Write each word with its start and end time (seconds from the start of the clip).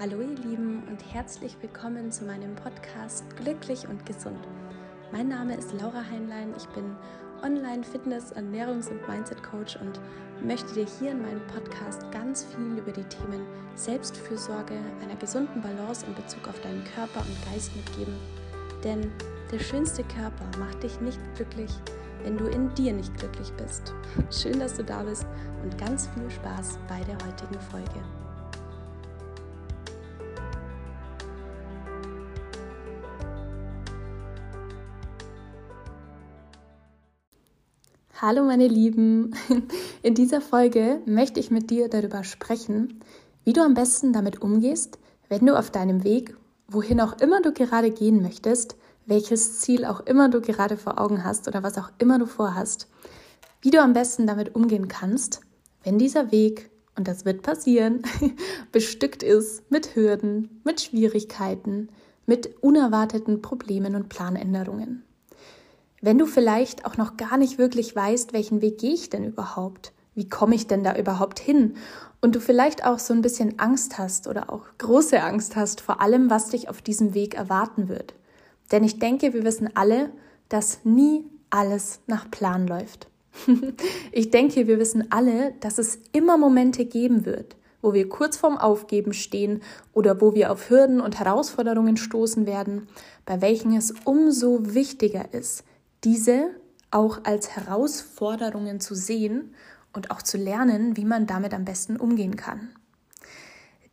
Hallo 0.00 0.22
ihr 0.22 0.34
Lieben 0.48 0.82
und 0.88 1.12
herzlich 1.12 1.54
willkommen 1.60 2.10
zu 2.10 2.24
meinem 2.24 2.54
Podcast 2.54 3.22
Glücklich 3.36 3.86
und 3.86 4.06
Gesund. 4.06 4.48
Mein 5.12 5.28
Name 5.28 5.54
ist 5.54 5.74
Laura 5.78 6.02
Heinlein, 6.10 6.54
ich 6.56 6.66
bin 6.68 6.96
Online-Fitness-, 7.42 8.34
Ernährungs- 8.34 8.88
und 8.88 9.06
Mindset-Coach 9.06 9.76
und 9.76 10.00
möchte 10.42 10.72
dir 10.72 10.86
hier 10.98 11.10
in 11.10 11.20
meinem 11.20 11.46
Podcast 11.48 12.10
ganz 12.12 12.44
viel 12.44 12.78
über 12.78 12.92
die 12.92 13.04
Themen 13.04 13.44
Selbstfürsorge, 13.74 14.78
einer 15.02 15.16
gesunden 15.16 15.60
Balance 15.60 16.06
in 16.06 16.14
Bezug 16.14 16.48
auf 16.48 16.58
deinen 16.62 16.82
Körper 16.94 17.20
und 17.20 17.52
Geist 17.52 17.76
mitgeben. 17.76 18.14
Denn 18.82 19.12
der 19.52 19.58
schönste 19.58 20.02
Körper 20.04 20.46
macht 20.58 20.82
dich 20.82 20.98
nicht 21.02 21.20
glücklich, 21.34 21.72
wenn 22.22 22.38
du 22.38 22.46
in 22.46 22.72
dir 22.74 22.94
nicht 22.94 23.14
glücklich 23.18 23.52
bist. 23.58 23.92
Schön, 24.30 24.60
dass 24.60 24.72
du 24.72 24.82
da 24.82 25.02
bist 25.02 25.26
und 25.62 25.76
ganz 25.76 26.08
viel 26.14 26.30
Spaß 26.30 26.78
bei 26.88 27.04
der 27.04 27.18
heutigen 27.26 27.60
Folge. 27.70 28.00
Hallo 38.22 38.44
meine 38.44 38.68
Lieben, 38.68 39.34
in 40.02 40.14
dieser 40.14 40.42
Folge 40.42 41.00
möchte 41.06 41.40
ich 41.40 41.50
mit 41.50 41.70
dir 41.70 41.88
darüber 41.88 42.22
sprechen, 42.22 43.00
wie 43.44 43.54
du 43.54 43.62
am 43.62 43.72
besten 43.72 44.12
damit 44.12 44.42
umgehst, 44.42 44.98
wenn 45.30 45.46
du 45.46 45.58
auf 45.58 45.70
deinem 45.70 46.04
Weg, 46.04 46.36
wohin 46.68 47.00
auch 47.00 47.18
immer 47.18 47.40
du 47.40 47.50
gerade 47.50 47.90
gehen 47.90 48.20
möchtest, 48.20 48.76
welches 49.06 49.60
Ziel 49.60 49.86
auch 49.86 50.00
immer 50.00 50.28
du 50.28 50.42
gerade 50.42 50.76
vor 50.76 51.00
Augen 51.00 51.24
hast 51.24 51.48
oder 51.48 51.62
was 51.62 51.78
auch 51.78 51.90
immer 51.96 52.18
du 52.18 52.26
vorhast, 52.26 52.88
wie 53.62 53.70
du 53.70 53.80
am 53.80 53.94
besten 53.94 54.26
damit 54.26 54.54
umgehen 54.54 54.88
kannst, 54.88 55.40
wenn 55.82 55.96
dieser 55.96 56.30
Weg, 56.30 56.68
und 56.98 57.08
das 57.08 57.24
wird 57.24 57.40
passieren, 57.40 58.02
bestückt 58.70 59.22
ist 59.22 59.70
mit 59.70 59.96
Hürden, 59.96 60.60
mit 60.62 60.82
Schwierigkeiten, 60.82 61.88
mit 62.26 62.62
unerwarteten 62.62 63.40
Problemen 63.40 63.94
und 63.94 64.10
Planänderungen. 64.10 65.04
Wenn 66.02 66.16
du 66.16 66.24
vielleicht 66.24 66.86
auch 66.86 66.96
noch 66.96 67.18
gar 67.18 67.36
nicht 67.36 67.58
wirklich 67.58 67.94
weißt, 67.94 68.32
welchen 68.32 68.62
Weg 68.62 68.78
gehe 68.78 68.94
ich 68.94 69.10
denn 69.10 69.24
überhaupt? 69.24 69.92
Wie 70.14 70.28
komme 70.28 70.54
ich 70.54 70.66
denn 70.66 70.82
da 70.82 70.96
überhaupt 70.96 71.38
hin? 71.38 71.74
Und 72.22 72.34
du 72.34 72.40
vielleicht 72.40 72.86
auch 72.86 72.98
so 72.98 73.12
ein 73.12 73.20
bisschen 73.20 73.58
Angst 73.58 73.98
hast 73.98 74.26
oder 74.26 74.50
auch 74.50 74.64
große 74.78 75.22
Angst 75.22 75.56
hast 75.56 75.80
vor 75.82 76.00
allem, 76.00 76.30
was 76.30 76.48
dich 76.48 76.68
auf 76.70 76.80
diesem 76.80 77.12
Weg 77.14 77.34
erwarten 77.34 77.88
wird. 77.88 78.14
Denn 78.72 78.82
ich 78.82 78.98
denke, 78.98 79.34
wir 79.34 79.44
wissen 79.44 79.70
alle, 79.74 80.10
dass 80.48 80.84
nie 80.84 81.24
alles 81.50 82.00
nach 82.06 82.30
Plan 82.30 82.66
läuft. 82.66 83.08
ich 84.12 84.30
denke, 84.30 84.66
wir 84.66 84.78
wissen 84.78 85.10
alle, 85.10 85.52
dass 85.60 85.78
es 85.78 85.98
immer 86.12 86.38
Momente 86.38 86.86
geben 86.86 87.26
wird, 87.26 87.56
wo 87.82 87.92
wir 87.92 88.08
kurz 88.08 88.36
vorm 88.38 88.56
Aufgeben 88.56 89.12
stehen 89.12 89.62
oder 89.92 90.20
wo 90.20 90.34
wir 90.34 90.50
auf 90.50 90.70
Hürden 90.70 91.00
und 91.00 91.18
Herausforderungen 91.18 91.96
stoßen 91.96 92.46
werden, 92.46 92.88
bei 93.26 93.40
welchen 93.40 93.76
es 93.76 93.94
umso 94.04 94.74
wichtiger 94.74 95.32
ist, 95.32 95.64
diese 96.04 96.50
auch 96.90 97.24
als 97.24 97.50
Herausforderungen 97.56 98.80
zu 98.80 98.94
sehen 98.94 99.54
und 99.92 100.10
auch 100.10 100.22
zu 100.22 100.36
lernen, 100.36 100.96
wie 100.96 101.04
man 101.04 101.26
damit 101.26 101.54
am 101.54 101.64
besten 101.64 101.96
umgehen 101.96 102.36
kann. 102.36 102.70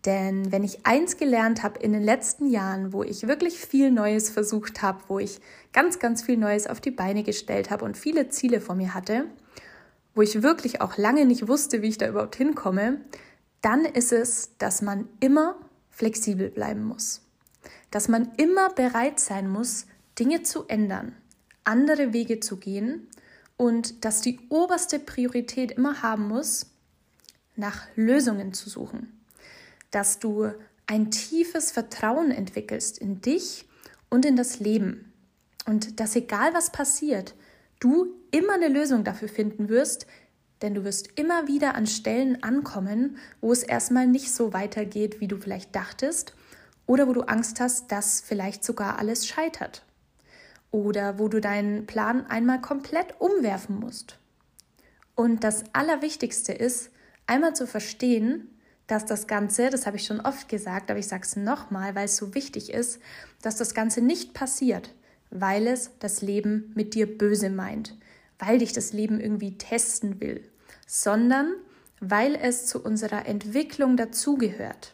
Denn 0.05 0.52
wenn 0.52 0.64
ich 0.64 0.86
eins 0.86 1.17
gelernt 1.17 1.64
habe 1.64 1.80
in 1.80 1.91
den 1.91 2.03
letzten 2.03 2.47
Jahren, 2.47 2.94
wo 2.94 3.03
ich 3.03 3.27
wirklich 3.27 3.59
viel 3.59 3.91
Neues 3.91 4.30
versucht 4.30 4.81
habe, 4.81 4.99
wo 5.08 5.19
ich 5.19 5.41
ganz, 5.73 5.99
ganz 5.99 6.22
viel 6.22 6.38
Neues 6.38 6.67
auf 6.67 6.80
die 6.80 6.91
Beine 6.91 7.23
gestellt 7.23 7.72
habe 7.72 7.83
und 7.83 7.97
viele 7.97 8.30
Ziele 8.30 8.61
vor 8.61 8.75
mir 8.75 8.94
hatte, 8.94 9.25
wo 10.16 10.21
ich 10.21 10.44
wirklich 10.44 10.81
auch 10.81 10.97
lange 10.97 11.25
nicht 11.25 11.47
wusste, 11.47 11.81
wie 11.81 11.89
ich 11.89 11.97
da 11.97 12.08
überhaupt 12.08 12.36
hinkomme, 12.36 13.02
dann 13.61 13.86
ist 13.86 14.14
es, 14.14 14.58
dass 14.58 14.81
man 14.81 15.09
immer 15.19 15.59
flexibel 15.89 16.49
bleiben 16.49 16.86
muss. 16.86 17.21
Dass 17.92 18.08
man 18.08 18.31
immer 18.38 18.69
bereit 18.69 19.20
sein 19.20 19.49
muss, 19.49 19.87
Dinge 20.17 20.42
zu 20.43 20.67
ändern 20.67 21.15
andere 21.67 22.14
Wege 22.14 22.39
zu 22.39 22.58
gehen 22.58 23.08
und 23.58 24.05
dass 24.05 24.22
die 24.22 24.39
oberste 24.50 25.00
Priorität 25.00 25.72
immer 25.72 26.02
haben 26.02 26.28
muss, 26.28 26.67
nach 27.55 27.88
Lösungen 27.95 28.54
zu 28.54 28.70
suchen. 28.70 29.20
Dass 29.92 30.20
du 30.20 30.52
ein 30.86 31.11
tiefes 31.11 31.72
Vertrauen 31.72 32.32
entwickelst 32.32 32.98
in 32.98 33.22
dich 33.22 33.66
und 34.10 34.26
in 34.26 34.36
das 34.36 34.60
Leben. 34.60 35.11
Und 35.66 36.00
dass 36.00 36.16
egal 36.16 36.54
was 36.54 36.72
passiert, 36.72 37.36
du 37.80 38.14
immer 38.32 38.54
eine 38.54 38.70
Lösung 38.70 39.04
dafür 39.04 39.27
finden 39.27 39.70
wirst, 39.70 40.08
denn 40.61 40.73
du 40.73 40.83
wirst 40.83 41.20
immer 41.20 41.48
wieder 41.48 41.76
an 41.76 41.88
Stellen 41.88 42.42
ankommen, 42.42 43.17
wo 43.42 43.52
es 43.52 43.64
erstmal 43.64 44.08
nicht 44.08 44.33
so 44.33 44.54
weitergeht, 44.54 45.20
wie 45.20 45.27
du 45.27 45.38
vielleicht 45.38 45.76
dachtest, 45.76 46.33
oder 46.86 47.08
wo 47.08 47.14
du 47.14 47.22
Angst 47.23 47.60
hast, 47.60 47.92
dass 47.92 48.22
vielleicht 48.22 48.64
sogar 48.64 48.98
alles 48.98 49.27
scheitert 49.27 49.83
oder 50.72 51.20
wo 51.20 51.28
du 51.28 51.39
deinen 51.39 51.86
Plan 51.86 52.26
einmal 52.28 52.61
komplett 52.61 53.20
umwerfen 53.20 53.80
musst. 53.80 54.20
Und 55.16 55.44
das 55.44 55.64
Allerwichtigste 55.73 56.54
ist, 56.54 56.92
einmal 57.26 57.55
zu 57.55 57.67
verstehen, 57.67 58.50
dass 58.88 59.06
das 59.06 59.27
Ganze, 59.27 59.70
das 59.70 59.86
habe 59.86 59.98
ich 59.98 60.06
schon 60.06 60.22
oft 60.22 60.48
gesagt, 60.48 60.89
aber 60.89 61.00
ich 61.00 61.08
sage 61.08 61.23
es 61.23 61.36
nochmal, 61.36 61.95
weil 61.95 62.06
es 62.06 62.17
so 62.17 62.33
wichtig 62.33 62.73
ist, 62.73 63.00
dass 63.42 63.58
das 63.58 63.73
Ganze 63.73 64.02
nicht 64.02 64.33
passiert, 64.33 64.94
weil 65.30 65.67
es 65.67 65.92
das 66.00 66.22
Leben 66.22 66.72
mit 66.76 66.94
dir 66.94 67.17
böse 67.17 67.50
meint, 67.50 67.98
weil 68.39 68.60
dich 68.60 68.73
das 68.73 68.94
Leben 68.94 69.20
irgendwie 69.20 69.58
testen 69.58 70.22
will, 70.22 70.42
sondern 70.86 71.54
weil 72.00 72.36
es 72.36 72.66
zu 72.66 72.82
unserer 72.82 73.26
Entwicklung 73.26 73.98
dazugehört. 73.98 74.94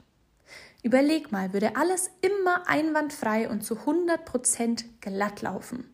Überleg 0.84 1.32
mal, 1.32 1.54
würde 1.54 1.78
alles 1.78 2.12
immer 2.22 2.68
einwandfrei 2.68 3.50
und 3.50 3.64
zu 3.64 3.76
100% 3.76 4.84
glatt 5.00 5.42
laufen? 5.42 5.86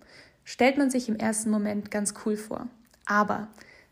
Stellt 0.44 0.78
man 0.80 0.90
sich 0.90 1.08
im 1.08 1.16
ersten 1.16 1.52
Moment 1.52 1.92
ganz 1.92 2.16
cool 2.26 2.36
vor. 2.36 2.68
Aber 3.06 3.50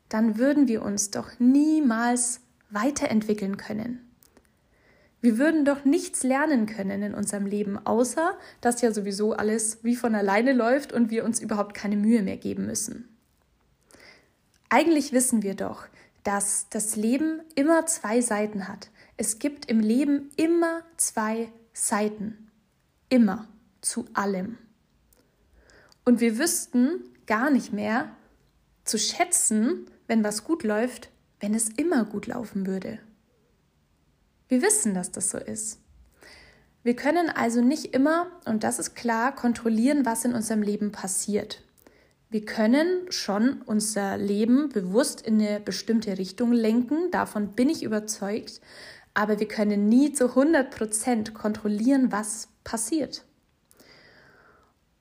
dann 0.09 0.39
würden 0.39 0.67
wir 0.67 0.81
uns 0.81 1.11
doch 1.11 1.39
niemals 1.39 2.41
weiterentwickeln 2.71 3.57
können. 3.57 4.01
Wir 5.21 5.37
würden 5.37 5.65
doch 5.65 5.85
nichts 5.85 6.23
lernen 6.23 6.65
können 6.65 7.01
in 7.03 7.13
unserem 7.13 7.45
Leben, 7.45 7.77
außer 7.85 8.37
dass 8.61 8.81
ja 8.81 8.91
sowieso 8.91 9.33
alles 9.33 9.83
wie 9.83 9.95
von 9.95 10.15
alleine 10.15 10.53
läuft 10.53 10.93
und 10.93 11.11
wir 11.11 11.25
uns 11.25 11.39
überhaupt 11.39 11.75
keine 11.75 11.95
Mühe 11.95 12.23
mehr 12.23 12.37
geben 12.37 12.65
müssen. 12.65 13.07
Eigentlich 14.69 15.13
wissen 15.13 15.43
wir 15.43 15.55
doch, 15.55 15.87
dass 16.27 16.67
das 16.69 16.97
Leben 16.97 17.41
immer 17.55 17.85
zwei 17.85 18.19
Seiten 18.19 18.67
hat. 18.67 18.89
Es 19.15 19.39
gibt 19.39 19.71
im 19.71 19.79
Leben 19.79 20.29
immer 20.35 20.81
zwei 20.97 21.53
Seiten. 21.71 22.51
Immer. 23.07 23.47
Zu 23.79 24.05
allem. 24.13 24.57
Und 26.03 26.19
wir 26.19 26.37
wüssten 26.37 27.05
gar 27.27 27.49
nicht 27.49 27.71
mehr 27.71 28.11
zu 28.83 28.97
schätzen, 28.99 29.85
wenn 30.07 30.25
was 30.25 30.43
gut 30.43 30.63
läuft, 30.63 31.09
wenn 31.39 31.53
es 31.53 31.69
immer 31.69 32.03
gut 32.03 32.27
laufen 32.27 32.67
würde. 32.67 32.99
Wir 34.49 34.61
wissen, 34.61 34.93
dass 34.93 35.13
das 35.13 35.29
so 35.29 35.37
ist. 35.37 35.79
Wir 36.83 36.97
können 36.97 37.29
also 37.29 37.61
nicht 37.61 37.93
immer, 37.93 38.27
und 38.43 38.65
das 38.65 38.79
ist 38.79 38.95
klar, 38.95 39.33
kontrollieren, 39.33 40.05
was 40.05 40.25
in 40.25 40.33
unserem 40.33 40.61
Leben 40.61 40.91
passiert. 40.91 41.63
Wir 42.29 42.43
können 42.43 43.09
schon 43.09 43.61
unser 43.61 44.17
Leben 44.17 44.69
bewusst 44.69 45.21
in 45.21 45.41
eine 45.41 45.61
bestimmte 45.61 46.17
Richtung 46.17 46.51
lenken, 46.51 47.09
davon 47.11 47.53
bin 47.53 47.69
ich 47.69 47.83
überzeugt, 47.83 48.59
aber 49.13 49.39
wir 49.39 49.47
können 49.47 49.87
nie 49.87 50.11
zu 50.11 50.25
100% 50.25 51.31
kontrollieren, 51.31 52.11
was 52.11 52.49
passiert. 52.65 53.23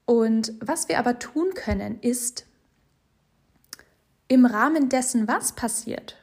Und 0.04 0.54
was 0.60 0.88
wir 0.88 1.00
aber 1.00 1.18
tun 1.18 1.50
können, 1.54 2.00
ist 2.00 2.46
im 4.28 4.46
Rahmen 4.46 4.88
dessen, 4.88 5.26
was 5.26 5.52
passiert, 5.52 6.16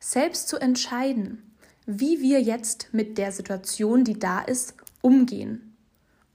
selbst 0.00 0.48
zu 0.48 0.58
entscheiden, 0.58 1.54
wie 1.86 2.20
wir 2.20 2.42
jetzt 2.42 2.88
mit 2.92 3.18
der 3.18 3.30
Situation, 3.30 4.02
die 4.02 4.18
da 4.18 4.40
ist, 4.40 4.74
umgehen. 5.00 5.76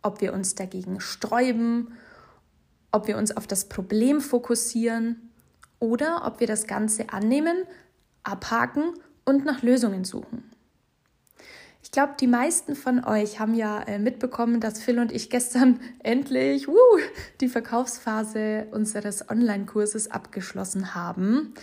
Ob 0.01 0.21
wir 0.21 0.33
uns 0.33 0.55
dagegen 0.55 0.99
sträuben, 1.01 1.93
ob 2.93 3.07
wir 3.07 3.17
uns 3.17 3.35
auf 3.35 3.47
das 3.47 3.65
Problem 3.65 4.21
fokussieren 4.21 5.29
oder 5.79 6.25
ob 6.25 6.39
wir 6.39 6.47
das 6.47 6.67
Ganze 6.67 7.09
annehmen, 7.09 7.57
abhaken 8.23 8.93
und 9.25 9.43
nach 9.43 9.61
Lösungen 9.61 10.05
suchen. 10.05 10.49
Ich 11.81 11.91
glaube, 11.91 12.13
die 12.19 12.27
meisten 12.27 12.75
von 12.75 13.03
euch 13.03 13.39
haben 13.39 13.55
ja 13.55 13.81
äh, 13.83 13.99
mitbekommen, 13.99 14.61
dass 14.61 14.81
Phil 14.81 14.99
und 14.99 15.11
ich 15.11 15.29
gestern 15.29 15.81
endlich 16.01 16.69
uh, 16.69 16.73
die 17.41 17.49
Verkaufsphase 17.49 18.67
unseres 18.71 19.29
Online-Kurses 19.29 20.09
abgeschlossen 20.09 20.95
haben. 20.95 21.53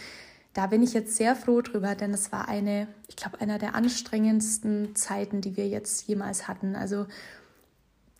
Da 0.52 0.66
bin 0.66 0.82
ich 0.82 0.92
jetzt 0.92 1.16
sehr 1.16 1.36
froh 1.36 1.62
drüber, 1.62 1.94
denn 1.94 2.12
es 2.12 2.32
war 2.32 2.48
eine, 2.48 2.88
ich 3.08 3.16
glaube, 3.16 3.40
einer 3.40 3.58
der 3.58 3.74
anstrengendsten 3.76 4.96
Zeiten, 4.96 5.40
die 5.40 5.56
wir 5.56 5.68
jetzt 5.68 6.08
jemals 6.08 6.48
hatten. 6.48 6.74
Also 6.74 7.06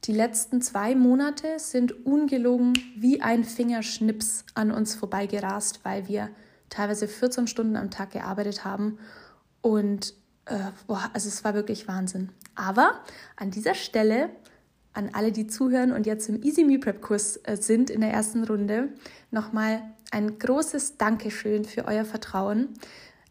die 0.05 0.13
letzten 0.13 0.63
zwei 0.63 0.95
Monate 0.95 1.59
sind 1.59 2.07
ungelogen 2.07 2.73
wie 2.97 3.21
ein 3.21 3.45
Fingerschnips 3.45 4.45
an 4.55 4.71
uns 4.71 4.95
vorbeigerast, 4.95 5.81
weil 5.85 6.09
wir 6.09 6.31
teilweise 6.71 7.07
14 7.07 7.47
Stunden 7.47 7.77
am 7.77 7.91
Tag 7.91 8.13
gearbeitet 8.13 8.65
haben 8.65 8.99
und 9.61 10.15
äh, 10.47 10.59
boah, 10.87 11.11
also 11.13 11.29
es 11.29 11.45
war 11.45 11.55
wirklich 11.55 11.87
Wahnsinn. 11.87 12.31
Aber 12.55 13.01
an 13.37 13.51
dieser 13.51 13.75
Stelle, 13.75 14.31
an 14.93 15.11
alle, 15.13 15.33
die 15.33 15.47
zuhören 15.47 15.93
und 15.93 16.07
jetzt 16.07 16.29
im 16.29 16.43
Easy 16.43 16.65
Meal 16.65 16.81
Prep 16.81 17.03
Kurs 17.03 17.39
äh, 17.45 17.57
sind 17.57 17.91
in 17.91 18.01
der 18.01 18.11
ersten 18.11 18.45
Runde, 18.45 18.89
nochmal 19.31 19.83
ein 20.11 20.39
großes 20.39 20.97
Dankeschön 20.97 21.65
für 21.65 21.85
euer 21.85 22.05
Vertrauen. 22.05 22.71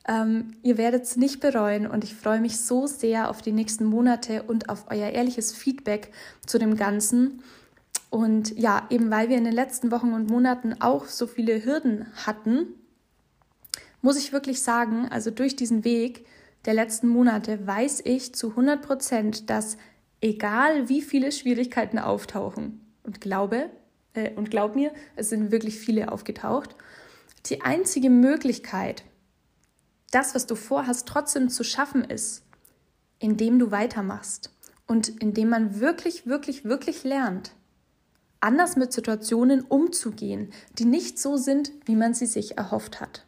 Ähm, 0.07 0.55
ihr 0.63 0.77
werdet 0.77 1.03
es 1.03 1.17
nicht 1.17 1.39
bereuen 1.39 1.85
und 1.85 2.03
ich 2.03 2.15
freue 2.15 2.39
mich 2.39 2.59
so 2.59 2.87
sehr 2.87 3.29
auf 3.29 3.41
die 3.41 3.51
nächsten 3.51 3.85
Monate 3.85 4.43
und 4.43 4.69
auf 4.69 4.85
euer 4.89 5.09
ehrliches 5.09 5.51
Feedback 5.51 6.11
zu 6.45 6.57
dem 6.57 6.75
Ganzen. 6.77 7.43
Und 8.09 8.57
ja, 8.57 8.87
eben 8.89 9.11
weil 9.11 9.29
wir 9.29 9.37
in 9.37 9.43
den 9.43 9.53
letzten 9.53 9.91
Wochen 9.91 10.13
und 10.13 10.29
Monaten 10.29 10.75
auch 10.79 11.05
so 11.05 11.27
viele 11.27 11.63
Hürden 11.63 12.07
hatten, 12.25 12.67
muss 14.01 14.17
ich 14.17 14.31
wirklich 14.31 14.61
sagen, 14.61 15.07
also 15.09 15.29
durch 15.29 15.55
diesen 15.55 15.83
Weg 15.83 16.25
der 16.65 16.73
letzten 16.73 17.07
Monate 17.07 17.65
weiß 17.65 18.01
ich 18.05 18.33
zu 18.33 18.49
100 18.49 18.81
Prozent, 18.81 19.49
dass 19.49 19.77
egal 20.21 20.89
wie 20.89 21.01
viele 21.01 21.31
Schwierigkeiten 21.31 21.99
auftauchen 21.99 22.81
und 23.03 23.21
glaube, 23.21 23.69
äh, 24.13 24.31
und 24.35 24.49
glaub 24.51 24.75
mir, 24.75 24.91
es 25.15 25.29
sind 25.29 25.51
wirklich 25.51 25.77
viele 25.79 26.11
aufgetaucht, 26.11 26.75
die 27.45 27.61
einzige 27.61 28.09
Möglichkeit, 28.09 29.03
das, 30.11 30.35
was 30.35 30.45
du 30.45 30.55
vorhast, 30.55 31.07
trotzdem 31.07 31.49
zu 31.49 31.63
schaffen 31.63 32.03
ist, 32.03 32.43
indem 33.19 33.59
du 33.59 33.71
weitermachst 33.71 34.51
und 34.87 35.09
indem 35.21 35.49
man 35.49 35.79
wirklich, 35.79 36.25
wirklich, 36.25 36.65
wirklich 36.65 37.03
lernt, 37.03 37.51
anders 38.39 38.75
mit 38.75 38.93
Situationen 38.93 39.61
umzugehen, 39.61 40.51
die 40.77 40.85
nicht 40.85 41.19
so 41.19 41.37
sind, 41.37 41.71
wie 41.85 41.95
man 41.95 42.13
sie 42.13 42.25
sich 42.25 42.57
erhofft 42.57 43.01
hat. 43.01 43.25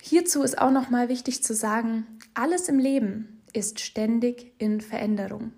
Hierzu 0.00 0.42
ist 0.42 0.58
auch 0.58 0.70
noch 0.70 0.90
mal 0.90 1.08
wichtig 1.08 1.42
zu 1.42 1.54
sagen, 1.54 2.06
alles 2.34 2.68
im 2.68 2.78
Leben 2.78 3.42
ist 3.52 3.80
ständig 3.80 4.52
in 4.58 4.80
Veränderung. 4.80 5.52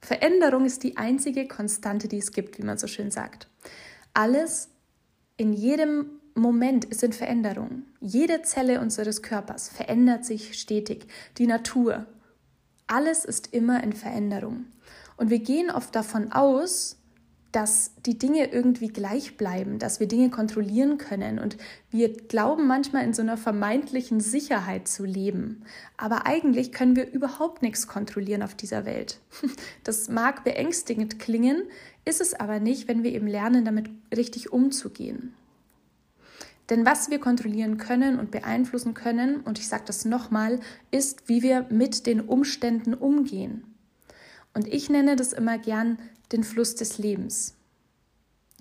Veränderung 0.00 0.64
ist 0.64 0.82
die 0.82 0.96
einzige 0.96 1.48
Konstante, 1.48 2.06
die 2.06 2.18
es 2.18 2.32
gibt, 2.32 2.58
wie 2.58 2.62
man 2.62 2.78
so 2.78 2.86
schön 2.86 3.10
sagt. 3.10 3.48
Alles 4.14 4.68
in 5.36 5.52
jedem 5.52 6.15
Moment 6.36 6.84
ist 6.84 7.02
in 7.02 7.12
Veränderung. 7.12 7.82
Jede 8.00 8.42
Zelle 8.42 8.80
unseres 8.80 9.22
Körpers 9.22 9.68
verändert 9.68 10.24
sich 10.24 10.58
stetig. 10.58 11.06
Die 11.38 11.46
Natur. 11.46 12.06
Alles 12.86 13.24
ist 13.24 13.52
immer 13.52 13.82
in 13.82 13.92
Veränderung. 13.92 14.66
Und 15.16 15.30
wir 15.30 15.38
gehen 15.38 15.70
oft 15.70 15.94
davon 15.94 16.32
aus, 16.32 16.98
dass 17.52 17.92
die 18.04 18.18
Dinge 18.18 18.52
irgendwie 18.52 18.88
gleich 18.88 19.38
bleiben, 19.38 19.78
dass 19.78 19.98
wir 19.98 20.06
Dinge 20.06 20.28
kontrollieren 20.28 20.98
können. 20.98 21.38
Und 21.38 21.56
wir 21.90 22.12
glauben 22.12 22.66
manchmal 22.66 23.04
in 23.04 23.14
so 23.14 23.22
einer 23.22 23.38
vermeintlichen 23.38 24.20
Sicherheit 24.20 24.88
zu 24.88 25.06
leben. 25.06 25.62
Aber 25.96 26.26
eigentlich 26.26 26.70
können 26.70 26.96
wir 26.96 27.10
überhaupt 27.10 27.62
nichts 27.62 27.88
kontrollieren 27.88 28.42
auf 28.42 28.54
dieser 28.54 28.84
Welt. 28.84 29.20
Das 29.84 30.10
mag 30.10 30.44
beängstigend 30.44 31.18
klingen, 31.18 31.62
ist 32.04 32.20
es 32.20 32.34
aber 32.34 32.60
nicht, 32.60 32.88
wenn 32.88 33.02
wir 33.02 33.12
eben 33.12 33.26
lernen, 33.26 33.64
damit 33.64 33.88
richtig 34.14 34.52
umzugehen. 34.52 35.32
Denn 36.70 36.84
was 36.84 37.10
wir 37.10 37.20
kontrollieren 37.20 37.78
können 37.78 38.18
und 38.18 38.30
beeinflussen 38.30 38.94
können, 38.94 39.40
und 39.40 39.58
ich 39.58 39.68
sage 39.68 39.84
das 39.86 40.04
nochmal, 40.04 40.60
ist, 40.90 41.28
wie 41.28 41.42
wir 41.42 41.66
mit 41.70 42.06
den 42.06 42.20
Umständen 42.20 42.94
umgehen. 42.94 43.74
Und 44.52 44.66
ich 44.66 44.90
nenne 44.90 45.16
das 45.16 45.32
immer 45.32 45.58
gern 45.58 45.98
den 46.32 46.42
Fluss 46.42 46.74
des 46.74 46.98
Lebens. 46.98 47.54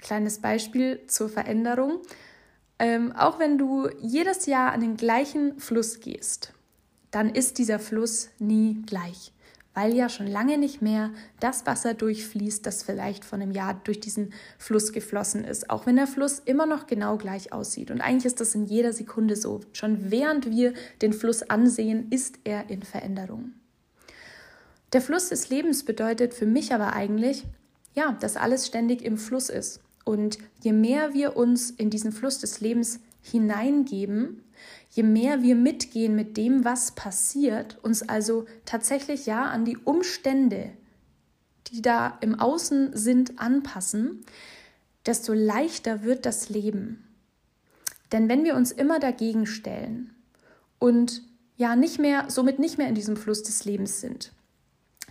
Kleines 0.02 0.40
Beispiel 0.40 1.02
zur 1.08 1.30
Veränderung. 1.30 2.02
Ähm, 2.78 3.14
auch 3.14 3.40
wenn 3.40 3.58
du 3.58 3.90
jedes 4.02 4.46
Jahr 4.46 4.74
an 4.74 4.82
den 4.82 4.98
gleichen 4.98 5.58
Fluss 5.60 6.02
gehst, 6.02 6.54
dann 7.12 7.30
ist 7.30 7.58
dieser 7.58 7.80
Fluss 7.80 8.30
nie 8.40 8.84
gleich, 8.86 9.32
weil 9.76 9.94
ja 9.94 10.10
schon 10.10 10.26
lange 10.26 10.58
nicht 10.58 10.82
mehr 10.82 11.12
das 11.40 11.68
Wasser 11.68 11.94
durchfließt, 11.94 12.66
das 12.66 12.82
vielleicht 12.82 13.24
vor 13.24 13.38
einem 13.38 13.52
Jahr 13.52 13.80
durch 13.84 14.00
diesen 14.00 14.34
Fluss 14.58 14.94
geflossen 14.94 15.44
ist, 15.44 15.70
auch 15.70 15.86
wenn 15.86 15.98
der 15.98 16.08
Fluss 16.08 16.40
immer 16.40 16.66
noch 16.66 16.88
genau 16.88 17.18
gleich 17.18 17.54
aussieht. 17.54 17.92
Und 17.92 18.02
eigentlich 18.02 18.26
ist 18.26 18.40
das 18.40 18.56
in 18.56 18.66
jeder 18.66 18.94
Sekunde 18.94 19.36
so. 19.36 19.60
Schon 19.74 20.10
während 20.10 20.50
wir 20.50 20.74
den 21.02 21.14
Fluss 21.14 21.44
ansehen, 21.44 22.08
ist 22.10 22.40
er 22.46 22.70
in 22.70 22.82
Veränderung. 22.82 23.54
Der 24.94 25.02
Fluss 25.02 25.30
des 25.30 25.50
Lebens 25.50 25.84
bedeutet 25.84 26.34
für 26.34 26.46
mich 26.46 26.74
aber 26.74 26.94
eigentlich, 26.94 27.46
ja, 27.94 28.14
dass 28.22 28.38
alles 28.38 28.66
ständig 28.66 29.04
im 29.04 29.18
Fluss 29.18 29.50
ist. 29.50 29.82
Und 30.06 30.38
je 30.62 30.72
mehr 30.72 31.14
wir 31.14 31.36
uns 31.36 31.70
in 31.72 31.90
diesen 31.90 32.14
Fluss 32.14 32.40
des 32.40 32.62
Lebens 32.62 33.02
hineingeben, 33.22 34.45
je 34.90 35.04
mehr 35.04 35.42
wir 35.42 35.56
mitgehen 35.56 36.16
mit 36.16 36.38
dem, 36.38 36.64
was 36.64 36.92
passiert, 36.94 37.78
uns 37.84 38.08
also 38.08 38.46
tatsächlich 38.66 39.26
ja 39.26 39.46
an 39.46 39.66
die 39.66 39.78
Umstände, 39.78 40.72
die 41.68 41.82
da 41.82 42.18
im 42.22 42.40
Außen 42.40 42.96
sind, 42.96 43.40
anpassen, 43.40 44.26
desto 45.06 45.34
leichter 45.34 46.04
wird 46.04 46.26
das 46.26 46.50
Leben. 46.50 47.04
Denn 48.12 48.30
wenn 48.30 48.44
wir 48.44 48.56
uns 48.56 48.72
immer 48.72 49.00
dagegen 49.00 49.46
stellen 49.46 50.16
und 50.80 51.24
ja 51.58 51.76
nicht 51.76 52.00
mehr, 52.00 52.26
somit 52.30 52.60
nicht 52.60 52.78
mehr 52.78 52.88
in 52.88 52.96
diesem 52.96 53.18
Fluss 53.18 53.44
des 53.44 53.66
Lebens 53.66 54.02
sind, 54.02 54.32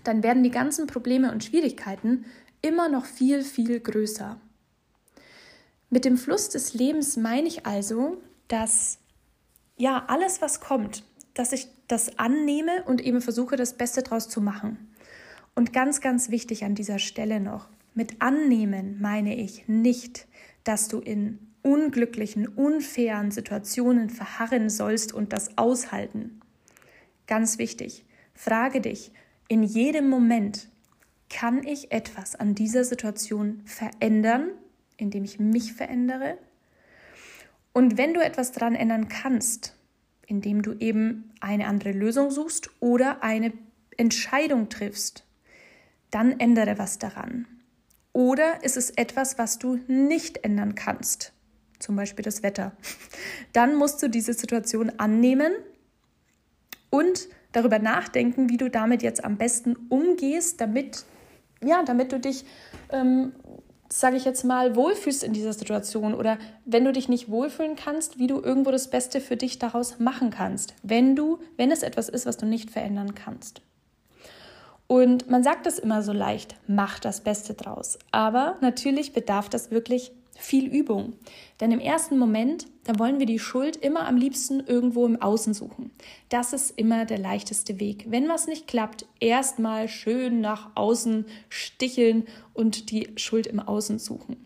dann 0.05 0.23
werden 0.23 0.43
die 0.43 0.51
ganzen 0.51 0.87
Probleme 0.87 1.33
und 1.33 1.45
Schwierigkeiten 1.45 2.25
immer 2.63 2.89
noch 2.89 3.05
viel, 3.05 3.43
viel 3.43 3.81
größer. 3.81 4.41
Mit 5.91 6.05
dem 6.05 6.17
Fluss 6.17 6.49
des 6.49 6.75
Lebens 6.75 7.17
meine 7.17 7.47
ich 7.47 7.67
also, 7.67 8.21
dass 8.49 8.99
ja 9.77 10.05
alles, 10.09 10.41
was 10.41 10.61
kommt, 10.61 11.05
dass 11.35 11.53
ich 11.53 11.69
das 11.89 12.19
annehme 12.19 12.85
und 12.85 13.01
eben 13.01 13.21
versuche, 13.21 13.57
das 13.57 13.75
Beste 13.75 14.03
daraus 14.03 14.29
zu 14.29 14.41
machen. 14.41 14.95
Und 15.55 15.73
ganz, 15.73 16.01
ganz 16.01 16.31
wichtig 16.31 16.65
an 16.65 16.75
dieser 16.75 16.99
Stelle 16.99 17.41
noch, 17.41 17.69
mit 17.95 18.21
annehmen 18.21 19.01
meine 19.01 19.37
ich 19.37 19.69
nicht, 19.69 20.27
dass 20.65 20.89
du 20.89 20.99
in 20.99 21.39
unglücklichen, 21.63 22.47
unfairen 22.47 23.31
Situationen 23.31 24.11
verharren 24.11 24.69
sollst 24.69 25.13
und 25.13 25.33
das 25.33 25.57
aushalten. 25.57 26.41
Ganz 27.27 27.59
wichtig, 27.59 28.05
frage 28.35 28.81
dich, 28.81 29.13
in 29.49 29.63
jedem 29.63 30.09
Moment, 30.09 30.69
kann 31.31 31.67
ich 31.67 31.91
etwas 31.91 32.35
an 32.35 32.55
dieser 32.55 32.85
Situation 32.85 33.63
verändern, 33.65 34.51
indem 34.97 35.25
ich 35.25 35.39
mich 35.39 35.73
verändere? 35.73 36.39
Und 37.75 37.99
wenn 37.99 38.15
du 38.15 38.25
etwas 38.25 38.53
daran 38.53 38.75
ändern 38.75 39.09
kannst, 39.09 39.77
indem 40.27 40.63
du 40.63 40.73
eben 40.79 41.31
eine 41.41 41.67
andere 41.67 41.93
Lösung 41.93 42.31
suchst 42.31 42.71
oder 42.81 43.23
eine 43.23 43.53
Entscheidung 43.97 44.71
triffst, 44.71 45.25
dann 46.11 46.39
ändere 46.39 46.79
was 46.79 46.99
daran. 46.99 47.47
Oder 48.13 48.63
ist 48.63 48.77
es 48.77 48.91
etwas, 48.91 49.39
was 49.39 49.59
du 49.59 49.81
nicht 49.89 50.45
ändern 50.45 50.77
kannst, 50.77 51.33
zum 51.81 51.97
Beispiel 51.97 52.25
das 52.25 52.45
Wetter, 52.45 52.77
dann 53.53 53.75
musst 53.75 54.03
du 54.03 54.09
diese 54.09 54.33
Situation 54.33 54.93
annehmen 54.99 55.53
und 56.91 57.29
darüber 57.51 57.81
nachdenken, 57.81 58.49
wie 58.49 58.57
du 58.57 58.71
damit 58.71 59.03
jetzt 59.03 59.25
am 59.25 59.37
besten 59.37 59.75
umgehst, 59.89 60.61
damit, 60.61 61.05
ja, 61.63 61.83
damit 61.83 62.13
du 62.13 62.21
dich, 62.21 62.45
ähm, 62.91 63.33
sage 64.01 64.17
ich 64.17 64.25
jetzt 64.25 64.45
mal, 64.45 64.75
wohlfühlst 64.75 65.23
in 65.23 65.33
dieser 65.33 65.53
Situation 65.53 66.15
oder 66.15 66.37
wenn 66.65 66.85
du 66.85 66.93
dich 66.93 67.09
nicht 67.09 67.31
wohlfühlen 67.31 67.77
kannst, 67.77 68.19
wie 68.19 68.27
du 68.27 68.41
irgendwo 68.41 68.73
das 68.73 68.89
Beste 68.89 69.21
für 69.21 69.37
dich 69.37 69.61
daraus 69.61 70.01
machen 70.01 70.31
kannst, 70.31 70.75
wenn 70.83 71.15
du, 71.15 71.39
wenn 71.57 71.71
es 71.71 71.85
etwas 71.85 72.09
ist, 72.09 72.27
was 72.27 72.37
du 72.37 72.45
nicht 72.45 72.71
verändern 72.71 73.15
kannst. 73.15 73.63
Und 74.89 75.31
man 75.31 75.45
sagt 75.45 75.67
das 75.67 75.79
immer 75.79 76.03
so 76.03 76.13
leicht, 76.13 76.57
mach 76.67 76.99
das 76.99 77.21
Beste 77.21 77.55
draus. 77.55 77.99
Aber 78.11 78.57
natürlich 78.61 79.13
bedarf 79.13 79.49
das 79.49 79.71
wirklich 79.71 80.11
viel 80.39 80.67
Übung. 80.67 81.15
Denn 81.61 81.73
im 81.73 81.81
ersten 81.81 82.19
Moment, 82.19 82.67
da 82.85 82.99
wollen 82.99 83.19
wir 83.19 83.27
die 83.27 83.39
Schuld 83.39 83.77
immer 83.77 84.07
am 84.07 84.17
liebsten 84.17 84.61
irgendwo 84.61 85.07
im 85.07 85.21
Außen 85.21 85.55
suchen. 85.55 85.91
Das 86.29 86.53
ist 86.53 86.79
immer 86.79 87.05
der 87.05 87.19
leichteste 87.19 87.81
Weg. 87.81 88.07
Wenn 88.09 88.29
was 88.29 88.47
nicht 88.47 88.67
klappt, 88.67 89.07
erstmal 89.21 89.89
schön 89.89 90.41
nach 90.41 90.71
außen 90.75 91.27
sticheln 91.49 92.27
und 92.53 92.91
die 92.91 93.09
Schuld 93.17 93.47
im 93.47 93.61
Außen 93.61 93.99
suchen. 93.99 94.37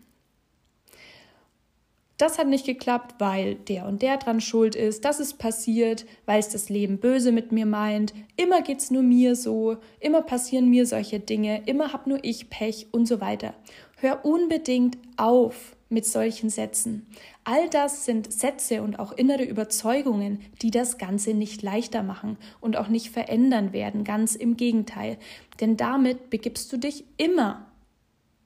Das 2.19 2.37
hat 2.37 2.47
nicht 2.47 2.65
geklappt, 2.65 3.15
weil 3.19 3.55
der 3.55 3.85
und 3.85 4.01
der 4.01 4.17
dran 4.17 4.41
schuld 4.41 4.75
ist, 4.75 5.05
das 5.05 5.21
ist 5.21 5.37
passiert, 5.37 6.05
weil 6.25 6.41
es 6.41 6.49
das 6.49 6.67
Leben 6.67 6.97
böse 6.97 7.31
mit 7.31 7.53
mir 7.53 7.65
meint, 7.65 8.13
immer 8.35 8.61
geht's 8.61 8.91
nur 8.91 9.03
mir 9.03 9.37
so, 9.37 9.77
immer 10.01 10.21
passieren 10.21 10.69
mir 10.69 10.85
solche 10.85 11.21
Dinge, 11.21 11.63
immer 11.65 11.93
hab 11.93 12.07
nur 12.07 12.19
ich 12.21 12.49
Pech 12.49 12.87
und 12.91 13.07
so 13.07 13.21
weiter. 13.21 13.53
Hör 14.01 14.25
unbedingt 14.25 14.97
auf, 15.15 15.77
mit 15.89 16.05
solchen 16.05 16.49
Sätzen. 16.49 17.07
All 17.43 17.67
das 17.69 18.05
sind 18.05 18.31
Sätze 18.31 18.83
und 18.83 18.99
auch 18.99 19.11
innere 19.11 19.43
Überzeugungen, 19.43 20.39
die 20.61 20.71
das 20.71 20.97
Ganze 20.99 21.33
nicht 21.33 21.63
leichter 21.63 22.03
machen 22.03 22.37
und 22.61 22.77
auch 22.77 22.87
nicht 22.87 23.09
verändern 23.09 23.73
werden, 23.73 24.03
ganz 24.03 24.35
im 24.35 24.55
Gegenteil. 24.55 25.17
Denn 25.59 25.77
damit 25.77 26.29
begibst 26.29 26.71
du 26.71 26.77
dich 26.77 27.05
immer, 27.17 27.65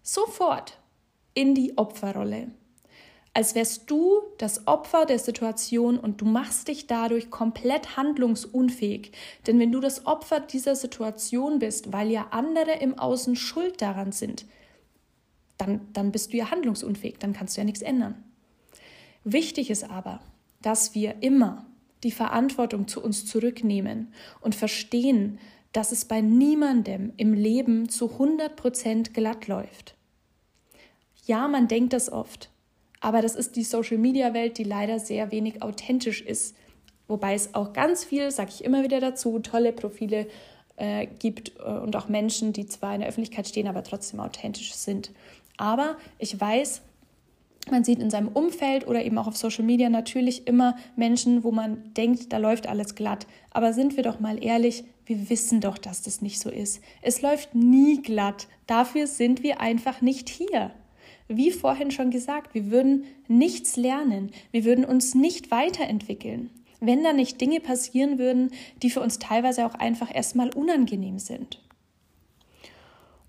sofort 0.01 0.79
in 1.33 1.53
die 1.55 1.77
Opferrolle. 1.77 2.51
als 3.33 3.55
wärst 3.55 3.89
du 3.89 4.21
das 4.37 4.67
Opfer 4.67 5.05
der 5.05 5.17
Situation 5.17 5.97
und 5.97 6.21
du 6.21 6.25
machst 6.25 6.67
dich 6.67 6.85
dadurch 6.85 7.31
komplett 7.31 7.97
handlungsunfähig. 7.97 9.11
Denn 9.47 9.59
wenn 9.59 9.71
du 9.71 9.79
das 9.79 10.05
Opfer 10.05 10.39
dieser 10.39 10.75
Situation 10.75 11.57
bist, 11.59 11.91
weil 11.91 12.11
ja 12.11 12.27
andere 12.29 12.73
im 12.79 12.99
Außen 12.99 13.35
schuld 13.35 13.81
daran 13.81 14.11
sind, 14.11 14.45
dann, 15.65 15.81
dann 15.93 16.11
bist 16.11 16.33
du 16.33 16.37
ja 16.37 16.51
handlungsunfähig, 16.51 17.15
dann 17.19 17.33
kannst 17.33 17.55
du 17.55 17.61
ja 17.61 17.65
nichts 17.65 17.81
ändern. 17.81 18.23
Wichtig 19.23 19.69
ist 19.69 19.89
aber, 19.89 20.19
dass 20.61 20.95
wir 20.95 21.15
immer 21.21 21.65
die 22.03 22.11
Verantwortung 22.11 22.87
zu 22.87 23.01
uns 23.01 23.25
zurücknehmen 23.25 24.13
und 24.41 24.55
verstehen, 24.55 25.39
dass 25.71 25.91
es 25.91 26.05
bei 26.05 26.21
niemandem 26.21 27.13
im 27.17 27.33
Leben 27.33 27.89
zu 27.89 28.11
100 28.11 28.55
Prozent 28.55 29.13
glatt 29.13 29.47
läuft. 29.47 29.95
Ja, 31.25 31.47
man 31.47 31.67
denkt 31.67 31.93
das 31.93 32.11
oft, 32.11 32.49
aber 32.99 33.21
das 33.21 33.35
ist 33.35 33.55
die 33.55 33.63
Social-Media-Welt, 33.63 34.57
die 34.57 34.63
leider 34.63 34.99
sehr 34.99 35.31
wenig 35.31 35.61
authentisch 35.61 36.21
ist. 36.21 36.55
Wobei 37.07 37.33
es 37.33 37.53
auch 37.55 37.73
ganz 37.73 38.03
viel, 38.03 38.29
sage 38.31 38.51
ich 38.53 38.63
immer 38.63 38.83
wieder 38.83 38.99
dazu, 38.99 39.39
tolle 39.39 39.73
Profile 39.73 40.27
äh, 40.77 41.07
gibt 41.19 41.53
äh, 41.59 41.63
und 41.63 41.95
auch 41.95 42.09
Menschen, 42.09 42.53
die 42.53 42.65
zwar 42.65 42.93
in 42.93 43.01
der 43.01 43.09
Öffentlichkeit 43.09 43.47
stehen, 43.47 43.67
aber 43.67 43.83
trotzdem 43.83 44.19
authentisch 44.19 44.73
sind. 44.73 45.11
Aber 45.57 45.97
ich 46.19 46.39
weiß, 46.39 46.81
man 47.71 47.83
sieht 47.83 47.99
in 47.99 48.09
seinem 48.09 48.27
Umfeld 48.27 48.87
oder 48.87 49.05
eben 49.05 49.17
auch 49.17 49.27
auf 49.27 49.37
Social 49.37 49.63
Media 49.63 49.89
natürlich 49.89 50.47
immer 50.47 50.75
Menschen, 50.95 51.43
wo 51.43 51.51
man 51.51 51.93
denkt, 51.93 52.33
da 52.33 52.37
läuft 52.37 52.67
alles 52.67 52.95
glatt. 52.95 53.25
Aber 53.51 53.73
sind 53.73 53.95
wir 53.95 54.03
doch 54.03 54.19
mal 54.19 54.43
ehrlich, 54.43 54.83
wir 55.05 55.29
wissen 55.29 55.61
doch, 55.61 55.77
dass 55.77 56.01
das 56.01 56.21
nicht 56.21 56.39
so 56.39 56.49
ist. 56.49 56.81
Es 57.01 57.21
läuft 57.21 57.55
nie 57.55 58.01
glatt. 58.01 58.47
Dafür 58.67 59.07
sind 59.07 59.43
wir 59.43 59.61
einfach 59.61 60.01
nicht 60.01 60.29
hier. 60.29 60.71
Wie 61.27 61.51
vorhin 61.51 61.91
schon 61.91 62.11
gesagt, 62.11 62.53
wir 62.53 62.69
würden 62.69 63.05
nichts 63.27 63.77
lernen, 63.77 64.31
wir 64.51 64.65
würden 64.65 64.83
uns 64.83 65.15
nicht 65.15 65.51
weiterentwickeln, 65.51 66.49
wenn 66.85 67.03
da 67.03 67.13
nicht 67.13 67.39
Dinge 67.39 67.59
passieren 67.59 68.19
würden, 68.19 68.51
die 68.81 68.89
für 68.89 69.01
uns 69.01 69.19
teilweise 69.19 69.65
auch 69.65 69.75
einfach 69.75 70.13
erstmal 70.13 70.49
unangenehm 70.53 71.19
sind. 71.19 71.59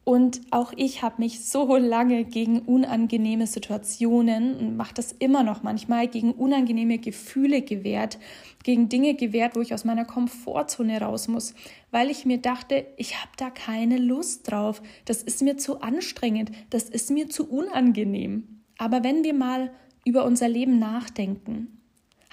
Und 0.05 0.43
auch 0.51 0.75
ich 0.77 1.03
habe 1.03 1.23
mich 1.23 1.47
so 1.47 1.77
lange 1.77 2.25
gegen 2.25 2.61
unangenehme 2.61 3.47
Situationen 3.47 4.55
und 4.55 4.77
mache 4.77 4.93
das 4.93 5.13
immer 5.13 5.43
noch 5.43 5.63
manchmal, 5.63 6.09
gegen 6.09 6.33
unangenehme 6.33 6.99
Gefühle 6.99 7.63
gewehrt, 7.63 8.19
gegen 8.65 8.91
Dinge 8.91 9.15
gewehrt, 9.15 9.57
wo 9.57 9.63
ich 9.63 9.73
aus 9.73 9.87
meiner 9.87 10.05
Komfortzone 10.05 11.01
raus 11.01 11.27
muss, 11.27 11.55
weil 11.91 12.11
ich 12.11 12.27
mir 12.27 12.37
dachte, 12.37 12.85
ich 12.99 13.19
habe 13.19 13.31
da 13.39 13.49
keine 13.49 13.97
Lust 13.97 14.51
drauf, 14.51 14.83
das 15.07 15.23
ist 15.23 15.41
mir 15.41 15.57
zu 15.57 15.81
anstrengend, 15.81 16.53
das 16.69 16.91
ist 16.91 17.11
mir 17.11 17.31
zu 17.31 17.49
unangenehm. 17.49 18.61
Aber 18.77 19.05
wenn 19.05 19.25
wir 19.25 19.33
mal 19.33 19.73
über 20.05 20.27
unser 20.27 20.49
Leben 20.49 20.79
nachdenken, 20.79 21.84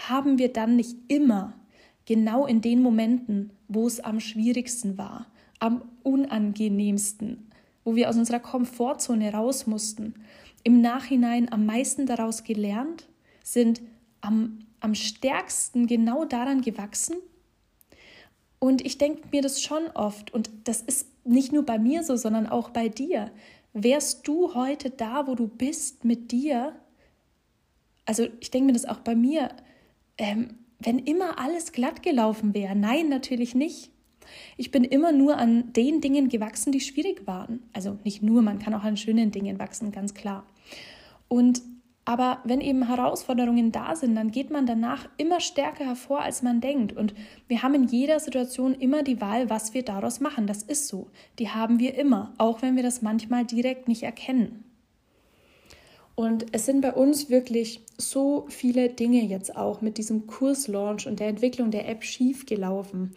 haben 0.09 0.37
wir 0.37 0.51
dann 0.51 0.75
nicht 0.75 0.95
immer 1.07 1.53
genau 2.05 2.45
in 2.45 2.61
den 2.61 2.81
Momenten, 2.81 3.51
wo 3.67 3.87
es 3.87 3.99
am 3.99 4.19
schwierigsten 4.19 4.97
war, 4.97 5.27
am 5.59 5.81
unangenehmsten, 6.03 7.51
wo 7.83 7.95
wir 7.95 8.09
aus 8.09 8.17
unserer 8.17 8.39
Komfortzone 8.39 9.33
raus 9.33 9.67
mussten, 9.67 10.15
im 10.63 10.81
Nachhinein 10.81 11.51
am 11.51 11.65
meisten 11.65 12.05
daraus 12.05 12.43
gelernt, 12.43 13.07
sind 13.43 13.81
am, 14.21 14.59
am 14.79 14.95
stärksten 14.95 15.87
genau 15.87 16.25
daran 16.25 16.61
gewachsen. 16.61 17.15
Und 18.59 18.85
ich 18.85 18.97
denke 18.97 19.23
mir 19.31 19.41
das 19.41 19.61
schon 19.61 19.87
oft, 19.93 20.33
und 20.33 20.49
das 20.65 20.81
ist 20.81 21.07
nicht 21.23 21.51
nur 21.51 21.65
bei 21.65 21.79
mir 21.79 22.03
so, 22.03 22.15
sondern 22.15 22.47
auch 22.47 22.69
bei 22.69 22.89
dir. 22.89 23.31
Wärst 23.73 24.27
du 24.27 24.53
heute 24.53 24.89
da, 24.89 25.27
wo 25.27 25.35
du 25.35 25.47
bist, 25.47 26.05
mit 26.05 26.31
dir? 26.31 26.75
Also 28.05 28.27
ich 28.39 28.51
denke 28.51 28.67
mir 28.67 28.73
das 28.73 28.85
auch 28.85 28.99
bei 28.99 29.15
mir, 29.15 29.49
ähm, 30.21 30.59
wenn 30.79 30.99
immer 30.99 31.39
alles 31.39 31.71
glatt 31.71 32.03
gelaufen 32.03 32.53
wäre. 32.53 32.75
Nein, 32.75 33.09
natürlich 33.09 33.55
nicht. 33.55 33.89
Ich 34.55 34.71
bin 34.71 34.83
immer 34.83 35.11
nur 35.11 35.37
an 35.37 35.73
den 35.73 35.99
Dingen 35.99 36.29
gewachsen, 36.29 36.71
die 36.71 36.79
schwierig 36.79 37.27
waren. 37.27 37.63
Also 37.73 37.97
nicht 38.03 38.21
nur, 38.21 38.41
man 38.41 38.59
kann 38.59 38.73
auch 38.73 38.83
an 38.83 38.97
schönen 38.97 39.31
Dingen 39.31 39.59
wachsen, 39.59 39.91
ganz 39.91 40.13
klar. 40.13 40.45
Und 41.27 41.61
aber 42.03 42.39
wenn 42.43 42.61
eben 42.61 42.87
Herausforderungen 42.87 43.71
da 43.71 43.95
sind, 43.95 44.15
dann 44.15 44.31
geht 44.31 44.49
man 44.49 44.65
danach 44.65 45.07
immer 45.17 45.39
stärker 45.39 45.85
hervor, 45.85 46.21
als 46.21 46.41
man 46.41 46.59
denkt. 46.59 46.93
Und 46.93 47.13
wir 47.47 47.61
haben 47.61 47.75
in 47.75 47.83
jeder 47.83 48.19
Situation 48.19 48.73
immer 48.73 49.03
die 49.03 49.21
Wahl, 49.21 49.49
was 49.51 49.75
wir 49.75 49.83
daraus 49.83 50.19
machen. 50.19 50.47
Das 50.47 50.63
ist 50.63 50.87
so. 50.87 51.09
Die 51.37 51.49
haben 51.49 51.79
wir 51.79 51.95
immer, 51.95 52.33
auch 52.39 52.63
wenn 52.63 52.75
wir 52.75 52.83
das 52.83 53.03
manchmal 53.03 53.45
direkt 53.45 53.87
nicht 53.87 54.01
erkennen. 54.01 54.63
Und 56.15 56.45
es 56.51 56.65
sind 56.65 56.81
bei 56.81 56.93
uns 56.93 57.29
wirklich 57.29 57.81
so 57.97 58.45
viele 58.49 58.89
Dinge 58.89 59.23
jetzt 59.23 59.55
auch 59.55 59.81
mit 59.81 59.97
diesem 59.97 60.27
Kurslaunch 60.27 61.07
und 61.07 61.19
der 61.19 61.27
Entwicklung 61.27 61.71
der 61.71 61.87
App 61.87 62.03
schiefgelaufen. 62.03 63.13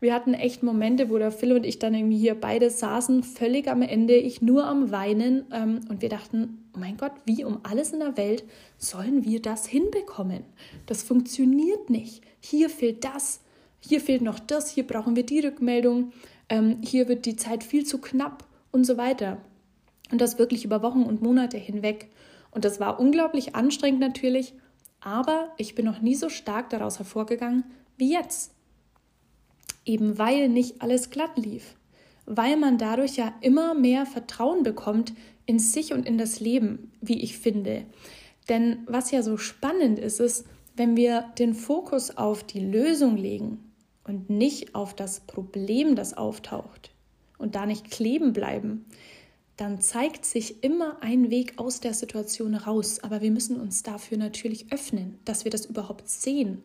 Wir 0.00 0.14
hatten 0.14 0.34
echt 0.34 0.62
Momente, 0.62 1.10
wo 1.10 1.18
der 1.18 1.32
Phil 1.32 1.52
und 1.52 1.66
ich 1.66 1.80
dann 1.80 1.94
irgendwie 1.94 2.18
hier 2.18 2.36
beide 2.36 2.70
saßen, 2.70 3.24
völlig 3.24 3.66
am 3.66 3.82
Ende, 3.82 4.14
ich 4.14 4.40
nur 4.40 4.64
am 4.64 4.92
Weinen. 4.92 5.46
Ähm, 5.52 5.80
und 5.88 6.02
wir 6.02 6.08
dachten, 6.08 6.68
oh 6.74 6.78
mein 6.78 6.96
Gott, 6.96 7.12
wie 7.24 7.44
um 7.44 7.58
alles 7.64 7.92
in 7.92 7.98
der 7.98 8.16
Welt 8.16 8.44
sollen 8.76 9.24
wir 9.24 9.42
das 9.42 9.66
hinbekommen? 9.66 10.44
Das 10.86 11.02
funktioniert 11.02 11.90
nicht. 11.90 12.22
Hier 12.38 12.70
fehlt 12.70 13.02
das, 13.04 13.40
hier 13.80 14.00
fehlt 14.00 14.22
noch 14.22 14.38
das, 14.38 14.70
hier 14.70 14.86
brauchen 14.86 15.16
wir 15.16 15.26
die 15.26 15.40
Rückmeldung, 15.40 16.12
ähm, 16.48 16.78
hier 16.82 17.08
wird 17.08 17.26
die 17.26 17.36
Zeit 17.36 17.64
viel 17.64 17.84
zu 17.84 17.98
knapp 17.98 18.46
und 18.70 18.84
so 18.84 18.96
weiter. 18.96 19.38
Und 20.12 20.20
das 20.20 20.38
wirklich 20.38 20.64
über 20.64 20.82
Wochen 20.82 21.02
und 21.02 21.22
Monate 21.22 21.58
hinweg. 21.58 22.08
Und 22.50 22.64
das 22.64 22.80
war 22.80 22.98
unglaublich 22.98 23.54
anstrengend 23.54 24.00
natürlich, 24.00 24.54
aber 25.00 25.52
ich 25.58 25.74
bin 25.74 25.84
noch 25.84 26.00
nie 26.00 26.14
so 26.14 26.28
stark 26.28 26.70
daraus 26.70 26.98
hervorgegangen 26.98 27.64
wie 27.98 28.12
jetzt 28.12 28.52
eben 29.84 30.18
weil 30.18 30.48
nicht 30.48 30.80
alles 30.80 31.10
glatt 31.10 31.36
lief, 31.36 31.74
weil 32.26 32.56
man 32.56 32.78
dadurch 32.78 33.16
ja 33.16 33.34
immer 33.40 33.74
mehr 33.74 34.06
Vertrauen 34.06 34.62
bekommt 34.62 35.12
in 35.46 35.58
sich 35.58 35.92
und 35.92 36.06
in 36.06 36.18
das 36.18 36.40
Leben, 36.40 36.92
wie 37.00 37.20
ich 37.20 37.38
finde. 37.38 37.84
Denn 38.48 38.78
was 38.86 39.10
ja 39.10 39.22
so 39.22 39.36
spannend 39.36 39.98
ist, 39.98 40.20
ist, 40.20 40.46
wenn 40.76 40.96
wir 40.96 41.24
den 41.38 41.54
Fokus 41.54 42.16
auf 42.16 42.44
die 42.44 42.60
Lösung 42.60 43.16
legen 43.16 43.72
und 44.04 44.30
nicht 44.30 44.74
auf 44.74 44.94
das 44.94 45.20
Problem, 45.20 45.96
das 45.96 46.16
auftaucht 46.16 46.92
und 47.38 47.54
da 47.54 47.66
nicht 47.66 47.90
kleben 47.90 48.32
bleiben, 48.32 48.86
dann 49.58 49.80
zeigt 49.80 50.24
sich 50.24 50.62
immer 50.62 51.02
ein 51.02 51.30
Weg 51.30 51.58
aus 51.58 51.80
der 51.80 51.92
Situation 51.92 52.54
raus. 52.54 53.00
Aber 53.02 53.20
wir 53.20 53.32
müssen 53.32 53.60
uns 53.60 53.82
dafür 53.82 54.16
natürlich 54.16 54.72
öffnen, 54.72 55.18
dass 55.24 55.44
wir 55.44 55.50
das 55.50 55.66
überhaupt 55.66 56.08
sehen. 56.08 56.62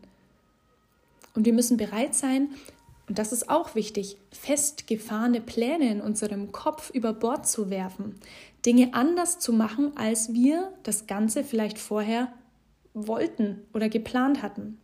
Und 1.33 1.45
wir 1.45 1.53
müssen 1.53 1.75
bereit 1.75 2.13
sein, 2.13 2.49
und 3.09 3.17
das 3.17 3.33
ist 3.33 3.49
auch 3.49 3.75
wichtig, 3.75 4.17
festgefahrene 4.31 5.41
Pläne 5.41 5.91
in 5.91 6.01
unserem 6.01 6.51
Kopf 6.51 6.91
über 6.91 7.13
Bord 7.13 7.47
zu 7.47 7.69
werfen, 7.69 8.15
Dinge 8.65 8.93
anders 8.93 9.39
zu 9.39 9.51
machen, 9.51 9.97
als 9.97 10.31
wir 10.31 10.71
das 10.83 11.07
Ganze 11.07 11.43
vielleicht 11.43 11.79
vorher 11.79 12.31
wollten 12.93 13.63
oder 13.73 13.89
geplant 13.89 14.43
hatten. 14.43 14.77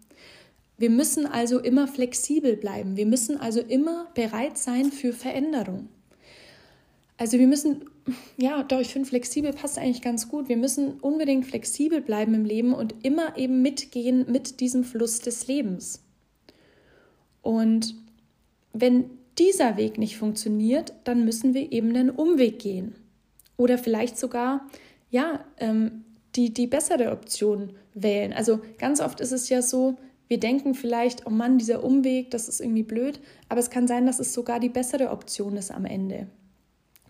Wir 0.78 0.90
müssen 0.90 1.28
also 1.28 1.60
immer 1.60 1.88
flexibel 1.88 2.58
bleiben. 2.58 2.98
Wir 2.98 3.06
müssen 3.06 3.40
also 3.40 3.62
immer 3.62 4.08
bereit 4.16 4.58
sein 4.58 4.92
für 4.92 5.14
Veränderung. 5.14 5.90
Also 7.20 7.38
wir 7.38 7.48
müssen, 7.48 7.84
ja, 8.38 8.64
doch, 8.64 8.80
ich 8.80 8.94
finde 8.94 9.10
flexibel 9.10 9.52
passt 9.52 9.78
eigentlich 9.78 10.02
ganz 10.02 10.30
gut. 10.30 10.48
Wir 10.48 10.56
müssen 10.56 11.02
unbedingt 11.02 11.46
flexibel 11.46 12.00
bleiben 12.00 12.34
im 12.34 12.46
Leben 12.46 12.74
und 12.74 12.96
immer 13.04 13.38
eben 13.38 13.62
mitgehen 13.62 14.26
mit 14.32 14.62
diesem 14.62 14.86
Fluss 14.86 15.20
des 15.20 15.46
Lebens. 15.48 16.02
Und 17.42 17.94
wenn 18.72 19.10
dieser 19.38 19.76
Weg 19.76 19.98
nicht 19.98 20.18
funktioniert, 20.18 20.94
dann 21.04 21.26
müssen 21.26 21.54
wir 21.54 21.74
eben 21.74 21.90
einen 21.90 22.10
Umweg 22.10 22.58
gehen. 22.60 22.96
Oder 23.58 23.78
vielleicht 23.78 24.18
sogar, 24.18 24.66
ja, 25.10 25.44
ähm, 25.58 26.06
die, 26.38 26.54
die 26.54 26.68
bessere 26.68 27.12
Option 27.12 27.74
wählen. 27.94 28.32
Also 28.32 28.62
ganz 28.78 29.02
oft 29.02 29.20
ist 29.20 29.34
es 29.34 29.50
ja 29.50 29.62
so, 29.62 29.98
wir 30.30 30.40
denken 30.40 30.74
vielleicht, 30.74 31.28
oh 31.28 31.32
Mann, 31.32 31.58
dieser 31.58 31.84
Umweg, 31.84 32.32
das 32.32 32.48
ist 32.48 32.62
irgendwie 32.62 32.84
blöd, 32.84 33.20
aber 33.50 33.60
es 33.60 33.70
kann 33.70 33.88
sein, 33.88 34.06
dass 34.06 34.20
es 34.20 34.34
sogar 34.34 34.62
die 34.62 34.70
bessere 34.70 35.10
Option 35.10 35.58
ist 35.58 35.72
am 35.72 35.84
Ende. 35.84 36.28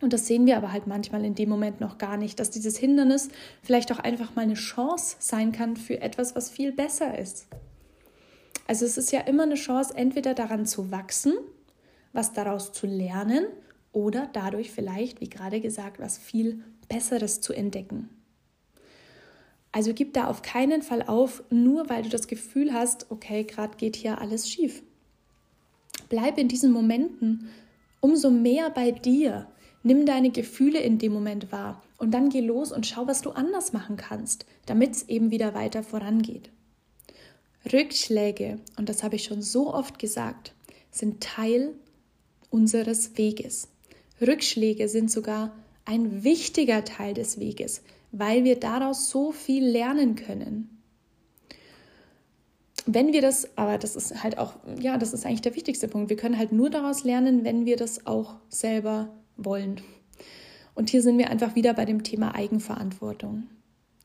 Und 0.01 0.13
das 0.13 0.27
sehen 0.27 0.45
wir 0.45 0.57
aber 0.57 0.71
halt 0.71 0.87
manchmal 0.87 1.25
in 1.25 1.35
dem 1.35 1.49
Moment 1.49 1.81
noch 1.81 1.97
gar 1.97 2.15
nicht, 2.15 2.39
dass 2.39 2.49
dieses 2.49 2.77
Hindernis 2.77 3.29
vielleicht 3.61 3.91
auch 3.91 3.99
einfach 3.99 4.35
mal 4.35 4.43
eine 4.43 4.53
Chance 4.53 5.17
sein 5.19 5.51
kann 5.51 5.75
für 5.75 6.01
etwas, 6.01 6.35
was 6.35 6.49
viel 6.49 6.71
besser 6.71 7.17
ist. 7.17 7.47
Also 8.67 8.85
es 8.85 8.97
ist 8.97 9.11
ja 9.11 9.21
immer 9.21 9.43
eine 9.43 9.55
Chance, 9.55 9.93
entweder 9.95 10.33
daran 10.33 10.65
zu 10.65 10.91
wachsen, 10.91 11.33
was 12.13 12.33
daraus 12.33 12.71
zu 12.71 12.87
lernen 12.87 13.45
oder 13.91 14.29
dadurch 14.31 14.71
vielleicht, 14.71 15.21
wie 15.21 15.29
gerade 15.29 15.59
gesagt, 15.59 15.99
was 15.99 16.17
viel 16.17 16.63
Besseres 16.87 17.41
zu 17.41 17.53
entdecken. 17.53 18.09
Also 19.71 19.93
gib 19.93 20.13
da 20.13 20.27
auf 20.27 20.41
keinen 20.41 20.81
Fall 20.81 21.03
auf, 21.03 21.43
nur 21.49 21.89
weil 21.89 22.03
du 22.03 22.09
das 22.09 22.27
Gefühl 22.27 22.73
hast, 22.73 23.11
okay, 23.11 23.43
gerade 23.43 23.77
geht 23.77 23.95
hier 23.95 24.19
alles 24.19 24.49
schief. 24.49 24.81
Bleib 26.09 26.37
in 26.37 26.47
diesen 26.47 26.71
Momenten 26.71 27.49
umso 27.99 28.31
mehr 28.31 28.69
bei 28.69 28.91
dir. 28.91 29.47
Nimm 29.83 30.05
deine 30.05 30.29
Gefühle 30.29 30.79
in 30.79 30.97
dem 30.97 31.13
Moment 31.13 31.51
wahr 31.51 31.81
Und 31.97 32.11
dann 32.11 32.29
geh 32.29 32.41
los 32.41 32.71
und 32.71 32.85
schau, 32.85 33.07
was 33.07 33.21
du 33.21 33.31
anders 33.31 33.73
machen 33.73 33.97
kannst, 33.97 34.45
damit 34.65 34.91
es 34.91 35.09
eben 35.09 35.31
wieder 35.31 35.53
weiter 35.53 35.83
vorangeht. 35.83 36.49
Rückschläge, 37.71 38.59
und 38.77 38.89
das 38.89 39.03
habe 39.03 39.15
ich 39.15 39.25
schon 39.25 39.41
so 39.41 39.73
oft 39.73 39.99
gesagt, 39.99 40.53
sind 40.91 41.21
Teil 41.21 41.73
unseres 42.49 43.17
Weges. 43.17 43.67
Rückschläge 44.21 44.87
sind 44.87 45.11
sogar 45.11 45.53
ein 45.85 46.23
wichtiger 46.23 46.83
Teil 46.83 47.13
des 47.13 47.39
Weges, 47.39 47.81
weil 48.11 48.43
wir 48.43 48.59
daraus 48.59 49.09
so 49.09 49.31
viel 49.31 49.65
lernen 49.65 50.15
können. 50.15 50.81
Wenn 52.85 53.13
wir 53.13 53.21
das, 53.21 53.57
aber 53.57 53.77
das 53.77 53.95
ist 53.95 54.23
halt 54.23 54.37
auch, 54.37 54.53
ja, 54.79 54.97
das 54.97 55.13
ist 55.13 55.25
eigentlich 55.25 55.41
der 55.41 55.55
wichtigste 55.55 55.87
Punkt. 55.87 56.09
Wir 56.09 56.17
können 56.17 56.37
halt 56.37 56.51
nur 56.51 56.69
daraus 56.69 57.03
lernen, 57.03 57.43
wenn 57.43 57.65
wir 57.65 57.75
das 57.75 58.07
auch 58.07 58.37
selber 58.49 59.09
wollen. 59.45 59.81
Und 60.75 60.89
hier 60.89 61.01
sind 61.01 61.17
wir 61.17 61.29
einfach 61.29 61.55
wieder 61.55 61.73
bei 61.73 61.85
dem 61.85 62.03
Thema 62.03 62.35
Eigenverantwortung. 62.35 63.47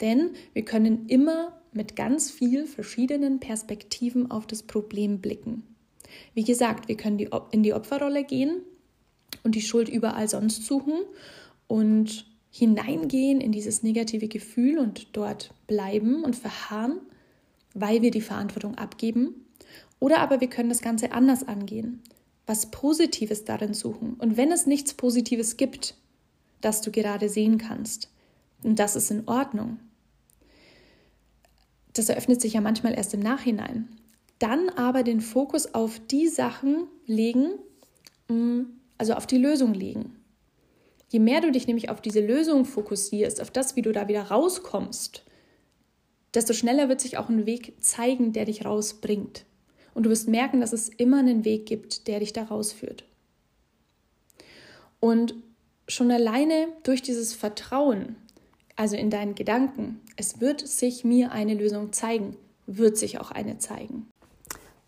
Denn 0.01 0.31
wir 0.53 0.65
können 0.65 1.07
immer 1.07 1.53
mit 1.73 1.97
ganz 1.97 2.31
vielen 2.31 2.67
verschiedenen 2.67 3.41
Perspektiven 3.41 4.31
auf 4.31 4.47
das 4.47 4.63
Problem 4.63 5.21
blicken. 5.21 5.63
Wie 6.35 6.45
gesagt, 6.45 6.89
wir 6.89 6.97
können 6.97 7.19
in 7.51 7.63
die 7.63 7.75
Opferrolle 7.75 8.25
gehen 8.25 8.63
und 9.43 9.55
die 9.55 9.63
Schuld 9.63 9.89
überall 9.89 10.29
sonst 10.29 10.65
suchen 10.65 10.95
und 11.67 12.27
hineingehen 12.51 13.41
in 13.41 13.51
dieses 13.51 13.83
negative 13.83 14.29
Gefühl 14.29 14.79
und 14.79 15.17
dort 15.17 15.51
bleiben 15.67 16.23
und 16.23 16.37
verharren, 16.37 17.01
weil 17.75 18.03
wir 18.03 18.13
die 18.13 18.21
Verantwortung 18.21 18.77
abgeben. 18.77 19.47
Oder 19.99 20.21
aber 20.21 20.41
wir 20.41 20.49
können 20.49 20.69
das 20.69 20.81
Ganze 20.81 21.13
anders 21.13 21.47
angehen, 21.47 22.01
was 22.47 22.71
Positives 22.71 23.45
darin 23.45 23.75
suchen. 23.75 24.15
Und 24.15 24.37
wenn 24.37 24.53
es 24.53 24.67
nichts 24.67 24.95
Positives 24.95 25.57
gibt, 25.57 25.95
das 26.61 26.81
du 26.81 26.91
gerade 26.91 27.29
sehen 27.29 27.59
kannst, 27.59 28.11
und 28.63 28.79
das 28.79 28.97
ist 28.97 29.11
in 29.11 29.29
Ordnung, 29.29 29.79
das 31.93 32.09
eröffnet 32.09 32.41
sich 32.41 32.55
ja 32.55 32.61
manchmal 32.61 32.95
erst 32.95 33.15
im 33.15 33.21
Nachhinein. 33.21 33.89
Dann 34.39 34.69
aber 34.71 35.03
den 35.03 35.21
Fokus 35.21 35.75
auf 35.75 36.01
die 36.11 36.29
Sachen 36.29 36.89
legen, 37.07 37.51
mm, 38.29 38.63
also 38.99 39.15
auf 39.15 39.27
die 39.27 39.39
Lösung 39.39 39.75
legen. 39.75 40.17
Je 41.09 41.21
mehr 41.21 41.41
du 41.41 41.53
dich 41.53 41.67
nämlich 41.67 41.91
auf 41.91 42.01
diese 42.01 42.21
Lösung 42.21 42.65
fokussierst, 42.65 43.41
auf 43.41 43.51
das, 43.51 43.77
wie 43.77 43.83
du 43.83 43.93
da 43.93 44.09
wieder 44.09 44.23
rauskommst, 44.23 45.25
desto 46.35 46.53
schneller 46.53 46.89
wird 46.89 47.01
sich 47.01 47.17
auch 47.17 47.29
ein 47.29 47.47
Weg 47.47 47.75
zeigen, 47.81 48.33
der 48.33 48.47
dich 48.47 48.65
rausbringt. 48.65 49.45
Und 49.95 50.05
du 50.05 50.11
wirst 50.11 50.29
merken, 50.29 50.61
dass 50.61 50.73
es 50.73 50.89
immer 50.89 51.19
einen 51.19 51.45
Weg 51.45 51.67
gibt, 51.67 52.09
der 52.09 52.21
dich 52.21 52.33
da 52.33 52.43
rausführt. 52.45 53.05
Und 55.01 55.35
schon 55.89 56.11
alleine 56.11 56.69
durch 56.83 57.03
dieses 57.03 57.35
Vertrauen, 57.35 58.17
also 58.77 58.97
in 58.97 59.11
deinen 59.11 59.35
Gedanken, 59.35 60.01
es 60.17 60.41
wird 60.41 60.67
sich 60.67 61.05
mir 61.05 61.33
eine 61.33 61.55
Lösung 61.55 61.93
zeigen, 61.93 62.37
wird 62.67 62.97
sich 62.97 63.21
auch 63.21 63.31
eine 63.31 63.59
zeigen. 63.59 64.09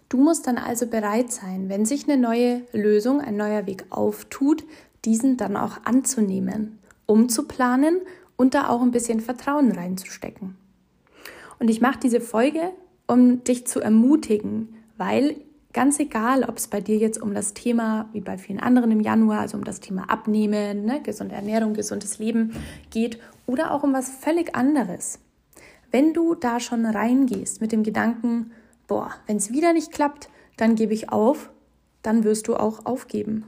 Du 0.08 0.18
musst 0.18 0.46
dann 0.46 0.58
also 0.58 0.86
bereit 0.86 1.32
sein, 1.32 1.68
wenn 1.68 1.84
sich 1.84 2.08
eine 2.08 2.16
neue 2.16 2.62
Lösung, 2.72 3.20
ein 3.20 3.36
neuer 3.36 3.66
Weg 3.66 3.86
auftut, 3.90 4.64
diesen 5.04 5.36
dann 5.36 5.56
auch 5.56 5.84
anzunehmen, 5.84 6.78
umzuplanen 7.06 8.00
und 8.36 8.54
da 8.54 8.68
auch 8.68 8.82
ein 8.82 8.92
bisschen 8.92 9.20
Vertrauen 9.20 9.72
reinzustecken. 9.72 10.56
Und 11.58 11.68
ich 11.68 11.80
mache 11.80 11.98
diese 12.00 12.20
Folge, 12.20 12.70
um 13.06 13.42
dich 13.44 13.66
zu 13.66 13.80
ermutigen, 13.80 14.75
weil 14.96 15.36
ganz 15.72 16.00
egal, 16.00 16.42
ob 16.44 16.56
es 16.56 16.68
bei 16.68 16.80
dir 16.80 16.96
jetzt 16.96 17.20
um 17.20 17.34
das 17.34 17.52
Thema, 17.52 18.08
wie 18.12 18.20
bei 18.20 18.38
vielen 18.38 18.60
anderen 18.60 18.90
im 18.90 19.00
Januar, 19.00 19.40
also 19.40 19.58
um 19.58 19.64
das 19.64 19.80
Thema 19.80 20.08
Abnehmen, 20.08 20.84
ne, 20.84 21.02
gesunde 21.02 21.34
Ernährung, 21.34 21.74
gesundes 21.74 22.18
Leben 22.18 22.52
geht 22.90 23.20
oder 23.44 23.72
auch 23.72 23.82
um 23.82 23.92
was 23.92 24.08
völlig 24.08 24.54
anderes. 24.54 25.18
Wenn 25.90 26.14
du 26.14 26.34
da 26.34 26.60
schon 26.60 26.86
reingehst 26.86 27.60
mit 27.60 27.72
dem 27.72 27.82
Gedanken, 27.82 28.52
boah, 28.86 29.10
wenn 29.26 29.36
es 29.36 29.52
wieder 29.52 29.72
nicht 29.72 29.92
klappt, 29.92 30.30
dann 30.56 30.74
gebe 30.74 30.94
ich 30.94 31.10
auf, 31.10 31.50
dann 32.02 32.24
wirst 32.24 32.48
du 32.48 32.56
auch 32.56 32.86
aufgeben. 32.86 33.44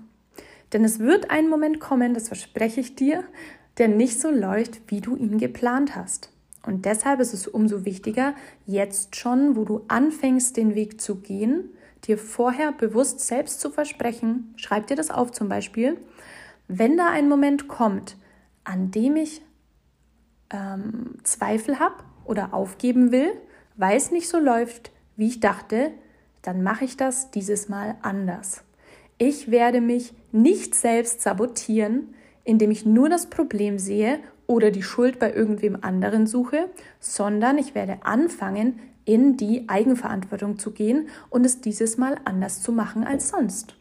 Denn 0.72 0.84
es 0.84 0.98
wird 0.98 1.30
ein 1.30 1.48
Moment 1.48 1.80
kommen, 1.80 2.12
das 2.12 2.28
verspreche 2.28 2.80
ich 2.80 2.94
dir, 2.94 3.24
der 3.78 3.88
nicht 3.88 4.20
so 4.20 4.30
läuft, 4.30 4.82
wie 4.88 5.00
du 5.00 5.16
ihn 5.16 5.38
geplant 5.38 5.96
hast. 5.96 6.30
Und 6.68 6.84
deshalb 6.84 7.18
ist 7.20 7.32
es 7.32 7.48
umso 7.48 7.86
wichtiger, 7.86 8.34
jetzt 8.66 9.16
schon, 9.16 9.56
wo 9.56 9.64
du 9.64 9.86
anfängst, 9.88 10.54
den 10.54 10.74
Weg 10.74 11.00
zu 11.00 11.14
gehen, 11.14 11.70
dir 12.04 12.18
vorher 12.18 12.72
bewusst 12.72 13.20
selbst 13.20 13.62
zu 13.62 13.70
versprechen, 13.70 14.52
schreib 14.56 14.86
dir 14.86 14.94
das 14.94 15.10
auf 15.10 15.32
zum 15.32 15.48
Beispiel, 15.48 15.96
wenn 16.66 16.98
da 16.98 17.08
ein 17.08 17.26
Moment 17.26 17.68
kommt, 17.68 18.18
an 18.64 18.90
dem 18.90 19.16
ich 19.16 19.40
ähm, 20.50 21.14
Zweifel 21.22 21.78
habe 21.78 22.04
oder 22.26 22.52
aufgeben 22.52 23.12
will, 23.12 23.30
weil 23.76 23.96
es 23.96 24.10
nicht 24.10 24.28
so 24.28 24.38
läuft, 24.38 24.90
wie 25.16 25.28
ich 25.28 25.40
dachte, 25.40 25.92
dann 26.42 26.62
mache 26.62 26.84
ich 26.84 26.98
das 26.98 27.30
dieses 27.30 27.70
Mal 27.70 27.96
anders. 28.02 28.62
Ich 29.16 29.50
werde 29.50 29.80
mich 29.80 30.12
nicht 30.32 30.74
selbst 30.74 31.22
sabotieren, 31.22 32.14
indem 32.44 32.70
ich 32.70 32.84
nur 32.84 33.08
das 33.08 33.30
Problem 33.30 33.78
sehe 33.78 34.20
oder 34.48 34.72
die 34.72 34.82
Schuld 34.82 35.20
bei 35.20 35.32
irgendwem 35.32 35.78
anderen 35.82 36.26
suche, 36.26 36.68
sondern 36.98 37.58
ich 37.58 37.76
werde 37.76 37.98
anfangen, 38.02 38.80
in 39.04 39.36
die 39.36 39.68
Eigenverantwortung 39.68 40.58
zu 40.58 40.72
gehen 40.72 41.08
und 41.30 41.46
es 41.46 41.60
dieses 41.60 41.96
Mal 41.96 42.16
anders 42.24 42.62
zu 42.62 42.72
machen 42.72 43.04
als 43.04 43.28
sonst. 43.28 43.76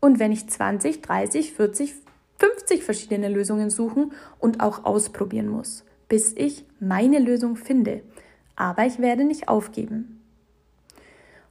Und 0.00 0.18
wenn 0.18 0.32
ich 0.32 0.48
20, 0.48 1.02
30, 1.02 1.52
40, 1.52 1.94
50 2.38 2.82
verschiedene 2.82 3.28
Lösungen 3.28 3.70
suchen 3.70 4.12
und 4.40 4.60
auch 4.60 4.84
ausprobieren 4.84 5.48
muss, 5.48 5.84
bis 6.08 6.32
ich 6.36 6.64
meine 6.80 7.18
Lösung 7.18 7.56
finde. 7.56 8.02
Aber 8.56 8.84
ich 8.84 8.98
werde 8.98 9.24
nicht 9.24 9.48
aufgeben. 9.48 10.20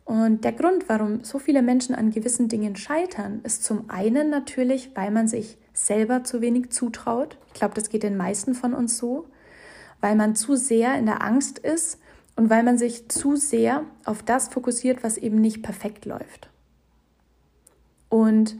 Und 0.03 0.43
der 0.43 0.51
Grund, 0.51 0.89
warum 0.89 1.23
so 1.23 1.39
viele 1.39 1.61
Menschen 1.61 1.95
an 1.95 2.11
gewissen 2.11 2.49
Dingen 2.49 2.75
scheitern, 2.75 3.39
ist 3.43 3.63
zum 3.63 3.89
einen 3.89 4.29
natürlich, 4.29 4.91
weil 4.95 5.11
man 5.11 5.27
sich 5.27 5.57
selber 5.85 6.23
zu 6.23 6.41
wenig 6.41 6.71
zutraut. 6.71 7.37
Ich 7.47 7.53
glaube, 7.53 7.73
das 7.73 7.89
geht 7.89 8.03
den 8.03 8.17
meisten 8.17 8.53
von 8.53 8.73
uns 8.73 8.97
so, 8.97 9.25
weil 9.99 10.15
man 10.15 10.35
zu 10.35 10.55
sehr 10.55 10.97
in 10.97 11.05
der 11.05 11.23
Angst 11.23 11.59
ist 11.59 11.99
und 12.35 12.49
weil 12.49 12.63
man 12.63 12.77
sich 12.77 13.09
zu 13.09 13.35
sehr 13.35 13.83
auf 14.05 14.23
das 14.23 14.47
fokussiert, 14.47 15.03
was 15.03 15.17
eben 15.17 15.41
nicht 15.41 15.63
perfekt 15.63 16.05
läuft. 16.05 16.49
Und 18.09 18.57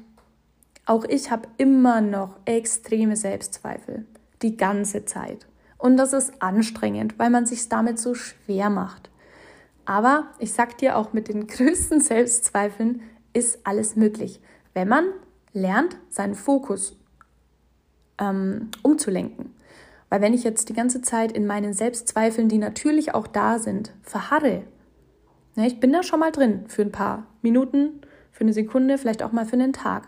auch 0.86 1.06
ich 1.06 1.32
habe 1.32 1.48
immer 1.58 2.02
noch 2.02 2.38
extreme 2.46 3.16
Selbstzweifel, 3.16 4.06
die 4.42 4.58
ganze 4.58 5.06
Zeit. 5.06 5.46
Und 5.78 5.98
das 5.98 6.14
ist 6.14 6.42
anstrengend, 6.42 7.18
weil 7.18 7.30
man 7.30 7.46
sich 7.46 7.68
damit 7.70 8.00
so 8.00 8.14
schwer 8.14 8.70
macht. 8.70 9.10
Aber 9.86 10.28
ich 10.40 10.54
sag 10.54 10.78
dir, 10.78 10.98
auch 10.98 11.14
mit 11.14 11.28
den 11.28 11.48
größten 11.48 12.02
Selbstzweifeln 12.02 13.02
ist 13.34 13.60
alles 13.66 13.96
möglich, 13.96 14.40
wenn 14.74 14.88
man 14.88 15.06
lernt, 15.54 15.98
seinen 16.10 16.36
Fokus 16.36 16.98
ähm, 18.22 18.70
umzulenken. 18.84 19.54
Weil 20.10 20.22
wenn 20.22 20.34
ich 20.34 20.44
jetzt 20.44 20.70
die 20.70 20.74
ganze 20.74 21.02
Zeit 21.02 21.32
in 21.32 21.48
meinen 21.48 21.74
Selbstzweifeln, 21.74 22.48
die 22.48 22.58
natürlich 22.58 23.14
auch 23.14 23.28
da 23.28 23.60
sind, 23.60 23.92
verharre, 24.04 24.64
ne, 25.56 25.68
ich 25.68 25.80
bin 25.80 25.92
da 25.92 26.04
schon 26.04 26.20
mal 26.20 26.32
drin 26.32 26.66
für 26.68 26.84
ein 26.84 26.92
paar 26.92 27.28
Minuten, 27.42 28.02
für 28.32 28.42
eine 28.42 28.54
Sekunde, 28.54 28.98
vielleicht 28.98 29.24
auch 29.24 29.32
mal 29.32 29.46
für 29.46 29.54
einen 29.54 29.74
Tag. 29.74 30.08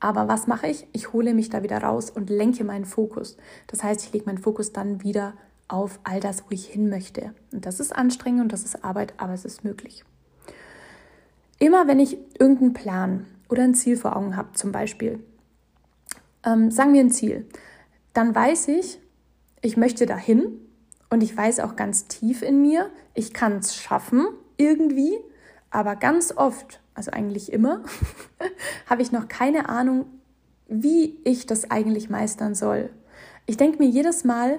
Aber 0.00 0.28
was 0.28 0.46
mache 0.46 0.68
ich? 0.68 0.86
Ich 0.92 1.12
hole 1.12 1.34
mich 1.34 1.50
da 1.50 1.62
wieder 1.62 1.82
raus 1.82 2.10
und 2.10 2.30
lenke 2.30 2.62
meinen 2.62 2.84
Fokus. 2.84 3.36
Das 3.66 3.82
heißt, 3.82 4.04
ich 4.04 4.12
lege 4.12 4.26
meinen 4.26 4.38
Fokus 4.38 4.72
dann 4.72 5.02
wieder 5.02 5.34
auf 5.66 5.98
all 6.04 6.20
das, 6.20 6.44
wo 6.44 6.50
ich 6.50 6.66
hin 6.66 6.88
möchte. 6.88 7.34
Und 7.52 7.66
das 7.66 7.80
ist 7.80 7.94
anstrengend 7.94 8.42
und 8.42 8.52
das 8.52 8.64
ist 8.64 8.84
Arbeit, 8.84 9.14
aber 9.16 9.32
es 9.32 9.44
ist 9.44 9.64
möglich. 9.64 10.04
Immer 11.58 11.88
wenn 11.88 11.98
ich 11.98 12.18
irgendeinen 12.38 12.72
Plan 12.72 13.26
oder 13.48 13.64
ein 13.64 13.74
Ziel 13.74 13.96
vor 13.96 14.16
Augen 14.16 14.36
habe, 14.36 14.52
zum 14.52 14.70
Beispiel, 14.72 15.18
ähm, 16.48 16.70
sagen 16.70 16.94
wir 16.94 17.00
ein 17.00 17.10
Ziel, 17.10 17.46
dann 18.14 18.34
weiß 18.34 18.68
ich, 18.68 18.98
ich 19.60 19.76
möchte 19.76 20.06
dahin 20.06 20.52
und 21.10 21.22
ich 21.22 21.36
weiß 21.36 21.60
auch 21.60 21.76
ganz 21.76 22.06
tief 22.06 22.42
in 22.42 22.62
mir, 22.62 22.90
ich 23.14 23.34
kann 23.34 23.58
es 23.58 23.76
schaffen 23.76 24.26
irgendwie, 24.56 25.18
aber 25.70 25.96
ganz 25.96 26.32
oft, 26.36 26.80
also 26.94 27.10
eigentlich 27.10 27.52
immer, 27.52 27.82
habe 28.86 29.02
ich 29.02 29.12
noch 29.12 29.28
keine 29.28 29.68
Ahnung, 29.68 30.06
wie 30.68 31.18
ich 31.24 31.46
das 31.46 31.70
eigentlich 31.70 32.10
meistern 32.10 32.54
soll. 32.54 32.90
Ich 33.46 33.56
denke 33.56 33.78
mir 33.78 33.88
jedes 33.88 34.24
Mal, 34.24 34.58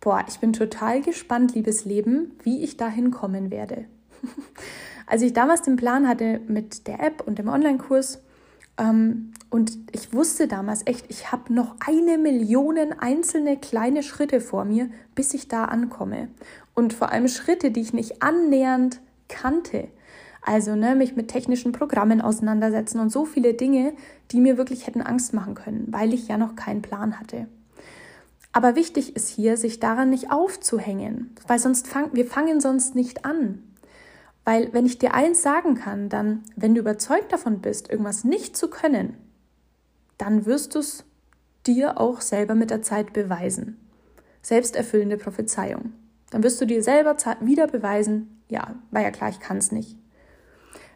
boah, 0.00 0.24
ich 0.28 0.40
bin 0.40 0.52
total 0.52 1.00
gespannt, 1.00 1.54
liebes 1.54 1.84
Leben, 1.84 2.32
wie 2.42 2.62
ich 2.62 2.76
da 2.76 2.88
hinkommen 2.88 3.50
werde. 3.50 3.86
Als 5.06 5.22
ich 5.22 5.32
damals 5.32 5.62
den 5.62 5.76
Plan 5.76 6.08
hatte 6.08 6.40
mit 6.48 6.86
der 6.86 7.00
App 7.00 7.22
und 7.26 7.38
dem 7.38 7.48
Online-Kurs, 7.48 8.20
ähm, 8.78 9.31
und 9.52 9.76
ich 9.92 10.14
wusste 10.14 10.48
damals 10.48 10.80
echt, 10.86 11.04
ich 11.10 11.30
habe 11.30 11.52
noch 11.52 11.76
eine 11.86 12.16
Million 12.16 12.78
einzelne 12.98 13.58
kleine 13.58 14.02
Schritte 14.02 14.40
vor 14.40 14.64
mir, 14.64 14.88
bis 15.14 15.34
ich 15.34 15.46
da 15.46 15.66
ankomme. 15.66 16.28
Und 16.72 16.94
vor 16.94 17.12
allem 17.12 17.28
Schritte, 17.28 17.70
die 17.70 17.82
ich 17.82 17.92
nicht 17.92 18.22
annähernd 18.22 19.00
kannte. 19.28 19.88
Also 20.40 20.74
ne, 20.74 20.94
mich 20.94 21.16
mit 21.16 21.28
technischen 21.28 21.72
Programmen 21.72 22.22
auseinandersetzen 22.22 22.98
und 22.98 23.12
so 23.12 23.26
viele 23.26 23.52
Dinge, 23.52 23.92
die 24.30 24.40
mir 24.40 24.56
wirklich 24.56 24.86
hätten 24.86 25.02
Angst 25.02 25.34
machen 25.34 25.54
können, 25.54 25.86
weil 25.90 26.14
ich 26.14 26.28
ja 26.28 26.38
noch 26.38 26.56
keinen 26.56 26.80
Plan 26.80 27.20
hatte. 27.20 27.46
Aber 28.54 28.74
wichtig 28.74 29.14
ist 29.16 29.28
hier, 29.28 29.58
sich 29.58 29.80
daran 29.80 30.08
nicht 30.08 30.32
aufzuhängen, 30.32 31.36
weil 31.46 31.58
sonst 31.58 31.88
fang, 31.88 32.08
wir 32.14 32.24
fangen 32.24 32.62
sonst 32.62 32.94
nicht 32.94 33.26
an. 33.26 33.62
Weil 34.46 34.72
wenn 34.72 34.86
ich 34.86 34.98
dir 34.98 35.12
eins 35.12 35.42
sagen 35.42 35.74
kann, 35.74 36.08
dann, 36.08 36.42
wenn 36.56 36.74
du 36.74 36.80
überzeugt 36.80 37.34
davon 37.34 37.60
bist, 37.60 37.90
irgendwas 37.90 38.24
nicht 38.24 38.56
zu 38.56 38.70
können, 38.70 39.18
dann 40.22 40.46
wirst 40.46 40.76
du 40.76 40.78
es 40.78 41.04
dir 41.66 42.00
auch 42.00 42.20
selber 42.20 42.54
mit 42.54 42.70
der 42.70 42.80
Zeit 42.80 43.12
beweisen. 43.12 43.76
Selbsterfüllende 44.40 45.16
Prophezeiung. 45.16 45.94
Dann 46.30 46.44
wirst 46.44 46.60
du 46.60 46.64
dir 46.64 46.80
selber 46.84 47.16
wieder 47.40 47.66
beweisen, 47.66 48.40
ja, 48.48 48.76
war 48.92 49.02
ja 49.02 49.10
klar, 49.10 49.30
ich 49.30 49.40
kann 49.40 49.56
es 49.56 49.72
nicht. 49.72 49.96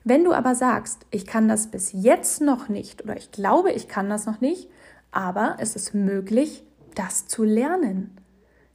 Wenn 0.05 0.23
du 0.23 0.33
aber 0.33 0.55
sagst, 0.55 1.07
ich 1.11 1.27
kann 1.27 1.49
das 1.49 1.73
bis 1.73 1.91
jetzt 1.93 2.41
noch 2.41 2.69
nicht 2.69 3.03
oder 3.03 3.17
ich 3.17 3.33
glaube, 3.33 3.73
ich 3.73 3.89
kann 3.89 4.09
das 4.09 4.27
noch 4.27 4.41
nicht, 4.41 4.69
aber 5.11 5.57
es 5.59 5.75
ist 5.75 5.93
möglich, 5.93 6.62
das 6.95 7.27
zu 7.27 7.43
lernen, 7.43 8.17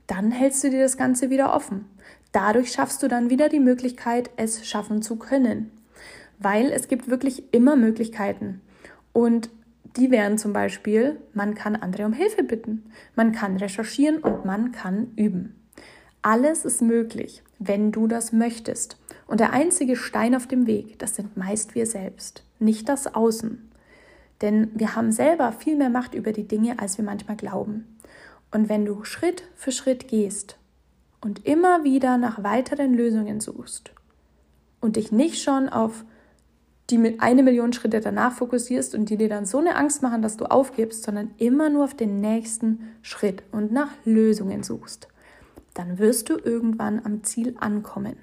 dann 0.06 0.32
hältst 0.32 0.66
du 0.66 0.70
dir 0.70 0.82
das 0.82 0.98
Ganze 0.98 1.30
wieder 1.30 1.54
offen. 1.54 1.86
Dadurch 2.34 2.74
schaffst 2.74 3.02
du 3.04 3.08
dann 3.08 3.30
wieder 3.30 3.48
die 3.48 3.62
Möglichkeit, 3.62 4.30
es 4.36 4.68
schaffen 4.68 5.02
zu 5.02 5.16
können. 5.16 5.72
Weil 6.40 6.74
es 6.74 6.90
gibt 6.90 7.08
wirklich 7.08 7.54
immer 7.54 7.78
Möglichkeiten. 7.78 8.60
Und 9.14 9.50
die 9.98 10.12
wären 10.12 10.38
zum 10.38 10.54
Beispiel, 10.54 11.20
man 11.34 11.56
kann 11.56 11.76
andere 11.76 12.06
um 12.06 12.14
Hilfe 12.14 12.44
bitten, 12.44 12.92
man 13.16 13.32
kann 13.32 13.58
recherchieren 13.58 14.20
und 14.20 14.46
man 14.46 14.72
kann 14.72 15.12
üben. 15.16 15.56
Alles 16.22 16.66
ist 16.66 16.82
möglich, 16.82 17.44
wenn 17.60 17.92
du 17.92 18.08
das 18.08 18.32
möchtest. 18.32 18.98
Und 19.28 19.40
der 19.40 19.54
einzige 19.54 19.96
Stein 19.96 20.36
auf 20.36 20.48
dem 20.48 20.68
Weg, 20.68 21.00
das 21.00 21.16
sind 21.16 21.36
meist 21.36 21.74
wir 21.74 21.86
selbst, 21.86 22.44
nicht 22.60 22.90
das 22.90 23.14
Außen. 23.16 23.72
Denn 24.42 24.72
wir 24.74 24.96
haben 24.96 25.12
selber 25.12 25.52
viel 25.52 25.76
mehr 25.76 25.90
Macht 25.90 26.14
über 26.14 26.32
die 26.32 26.48
Dinge, 26.48 26.80
als 26.80 26.98
wir 26.98 27.06
manchmal 27.06 27.38
glauben. 27.38 27.98
Und 28.52 28.70
wenn 28.70 28.86
du 28.86 29.04
Schritt 29.04 29.44
für 29.56 29.72
Schritt 29.72 30.08
gehst 30.08 30.58
und 31.22 31.46
immer 31.46 31.84
wieder 31.84 32.18
nach 32.18 32.44
weiteren 32.44 32.94
Lösungen 32.94 33.40
suchst 33.40 33.92
und 34.80 34.96
dich 34.96 35.12
nicht 35.12 35.42
schon 35.42 35.70
auf 35.70 36.04
die 36.92 36.98
mit 36.98 37.22
eine 37.22 37.42
Million 37.42 37.74
Schritte 37.74 38.02
danach 38.02 38.34
fokussierst 38.34 38.94
und 38.94 39.10
die 39.10 39.18
dir 39.18 39.30
dann 39.30 39.46
so 39.46 39.58
eine 39.60 39.76
Angst 39.76 40.02
machen, 40.02 40.22
dass 40.22 40.38
du 40.38 40.46
aufgibst, 40.46 41.04
sondern 41.04 41.32
immer 41.38 41.70
nur 41.70 41.86
auf 41.86 41.96
den 41.96 42.20
nächsten 42.20 42.92
Schritt 43.02 43.44
und 43.52 43.72
nach 43.72 43.90
Lösungen 44.04 44.64
suchst, 44.64 45.08
dann 45.74 45.98
wirst 45.98 46.30
du 46.30 46.38
irgendwann 46.38 47.02
am 47.06 47.24
Ziel 47.24 47.56
ankommen. 47.60 48.18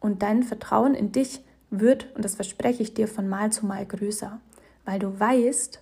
Und 0.00 0.22
dein 0.22 0.42
Vertrauen 0.42 0.94
in 0.94 1.12
dich 1.12 1.42
wird, 1.70 2.14
und 2.14 2.24
das 2.24 2.36
verspreche 2.36 2.82
ich 2.82 2.94
dir, 2.94 3.08
von 3.08 3.28
Mal 3.28 3.50
zu 3.50 3.66
Mal 3.66 3.84
größer, 3.84 4.40
weil 4.84 4.98
du 4.98 5.18
weißt, 5.18 5.80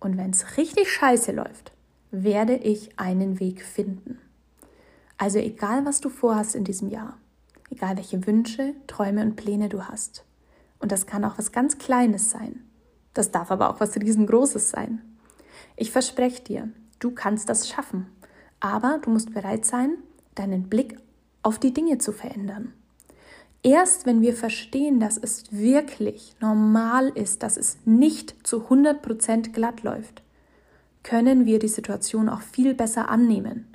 und 0.00 0.18
wenn 0.18 0.30
es 0.30 0.56
richtig 0.58 0.90
scheiße 0.90 1.32
läuft, 1.32 1.72
werde 2.10 2.54
ich 2.54 2.98
einen 2.98 3.40
Weg 3.40 3.62
finden. 3.62 4.18
Also 5.18 5.38
egal, 5.38 5.84
was 5.86 6.00
du 6.00 6.10
vorhast 6.10 6.54
in 6.54 6.64
diesem 6.64 6.90
Jahr, 6.90 7.16
egal 7.70 7.96
welche 7.96 8.26
Wünsche, 8.26 8.74
Träume 8.86 9.22
und 9.22 9.36
Pläne 9.36 9.68
du 9.68 9.84
hast, 9.84 10.24
und 10.78 10.92
das 10.92 11.06
kann 11.06 11.24
auch 11.24 11.38
was 11.38 11.52
ganz 11.52 11.78
Kleines 11.78 12.30
sein, 12.30 12.64
das 13.14 13.30
darf 13.30 13.50
aber 13.50 13.70
auch 13.70 13.80
was 13.80 13.96
Riesengroßes 13.96 14.70
sein. 14.70 15.02
Ich 15.76 15.90
verspreche 15.90 16.42
dir, 16.42 16.68
du 16.98 17.10
kannst 17.10 17.48
das 17.48 17.68
schaffen, 17.68 18.06
aber 18.60 18.98
du 19.02 19.10
musst 19.10 19.32
bereit 19.32 19.64
sein, 19.64 19.98
deinen 20.34 20.68
Blick 20.68 20.98
auf 21.42 21.58
die 21.58 21.72
Dinge 21.72 21.98
zu 21.98 22.12
verändern. 22.12 22.72
Erst 23.62 24.06
wenn 24.06 24.20
wir 24.20 24.34
verstehen, 24.34 25.00
dass 25.00 25.16
es 25.16 25.44
wirklich 25.50 26.36
normal 26.40 27.08
ist, 27.08 27.42
dass 27.42 27.56
es 27.56 27.78
nicht 27.84 28.46
zu 28.46 28.68
100% 28.68 29.52
glatt 29.52 29.82
läuft, 29.82 30.22
können 31.02 31.46
wir 31.46 31.58
die 31.58 31.68
Situation 31.68 32.28
auch 32.28 32.42
viel 32.42 32.74
besser 32.74 33.08
annehmen. 33.08 33.66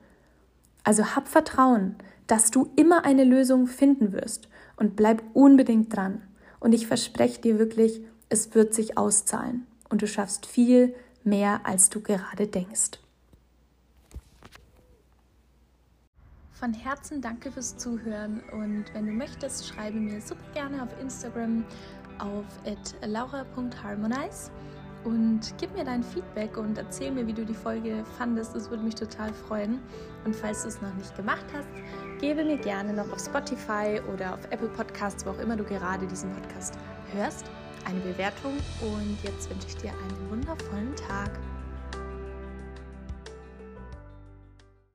Also 0.83 1.15
hab 1.15 1.27
Vertrauen, 1.27 1.95
dass 2.27 2.51
du 2.51 2.69
immer 2.75 3.05
eine 3.05 3.23
Lösung 3.23 3.67
finden 3.67 4.13
wirst 4.13 4.47
und 4.77 4.95
bleib 4.95 5.23
unbedingt 5.33 5.95
dran. 5.95 6.21
Und 6.61 6.71
ich 6.73 6.87
verspreche 6.87 7.41
dir 7.41 7.59
wirklich, 7.59 7.99
es 8.29 8.55
wird 8.55 8.73
sich 8.73 8.97
auszahlen. 8.97 9.67
Und 9.89 10.01
du 10.01 10.07
schaffst 10.07 10.45
viel 10.45 10.95
mehr, 11.25 11.65
als 11.65 11.89
du 11.89 11.99
gerade 11.99 12.47
denkst. 12.47 12.99
Von 16.53 16.73
Herzen 16.73 17.21
danke 17.21 17.51
fürs 17.51 17.75
Zuhören. 17.75 18.41
Und 18.51 18.85
wenn 18.93 19.07
du 19.07 19.11
möchtest, 19.11 19.67
schreibe 19.67 19.99
mir 19.99 20.21
super 20.21 20.45
gerne 20.53 20.83
auf 20.83 20.89
Instagram 21.01 21.65
auf 22.19 22.45
laura.harmonize 23.03 24.51
und 25.03 25.41
gib 25.59 25.75
mir 25.75 25.83
dein 25.83 26.03
Feedback 26.03 26.57
und 26.57 26.77
erzähl 26.77 27.11
mir, 27.11 27.25
wie 27.27 27.33
du 27.33 27.45
die 27.45 27.53
Folge 27.53 28.03
fandest. 28.17 28.55
Das 28.55 28.69
würde 28.69 28.83
mich 28.83 28.95
total 28.95 29.33
freuen. 29.33 29.79
Und 30.25 30.35
falls 30.35 30.63
du 30.63 30.67
es 30.67 30.81
noch 30.81 30.93
nicht 30.95 31.15
gemacht 31.15 31.45
hast, 31.53 31.67
gebe 32.19 32.43
mir 32.43 32.57
gerne 32.57 32.93
noch 32.93 33.11
auf 33.11 33.19
Spotify 33.19 34.01
oder 34.13 34.35
auf 34.35 34.45
Apple 34.51 34.69
Podcasts, 34.69 35.25
wo 35.25 35.31
auch 35.31 35.39
immer 35.39 35.55
du 35.55 35.63
gerade 35.63 36.05
diesen 36.05 36.31
Podcast 36.33 36.75
hörst, 37.13 37.45
eine 37.85 37.99
Bewertung. 38.01 38.53
Und 38.81 39.17
jetzt 39.23 39.49
wünsche 39.49 39.67
ich 39.67 39.77
dir 39.77 39.89
einen 39.89 40.29
wundervollen 40.29 40.95
Tag. 40.95 41.31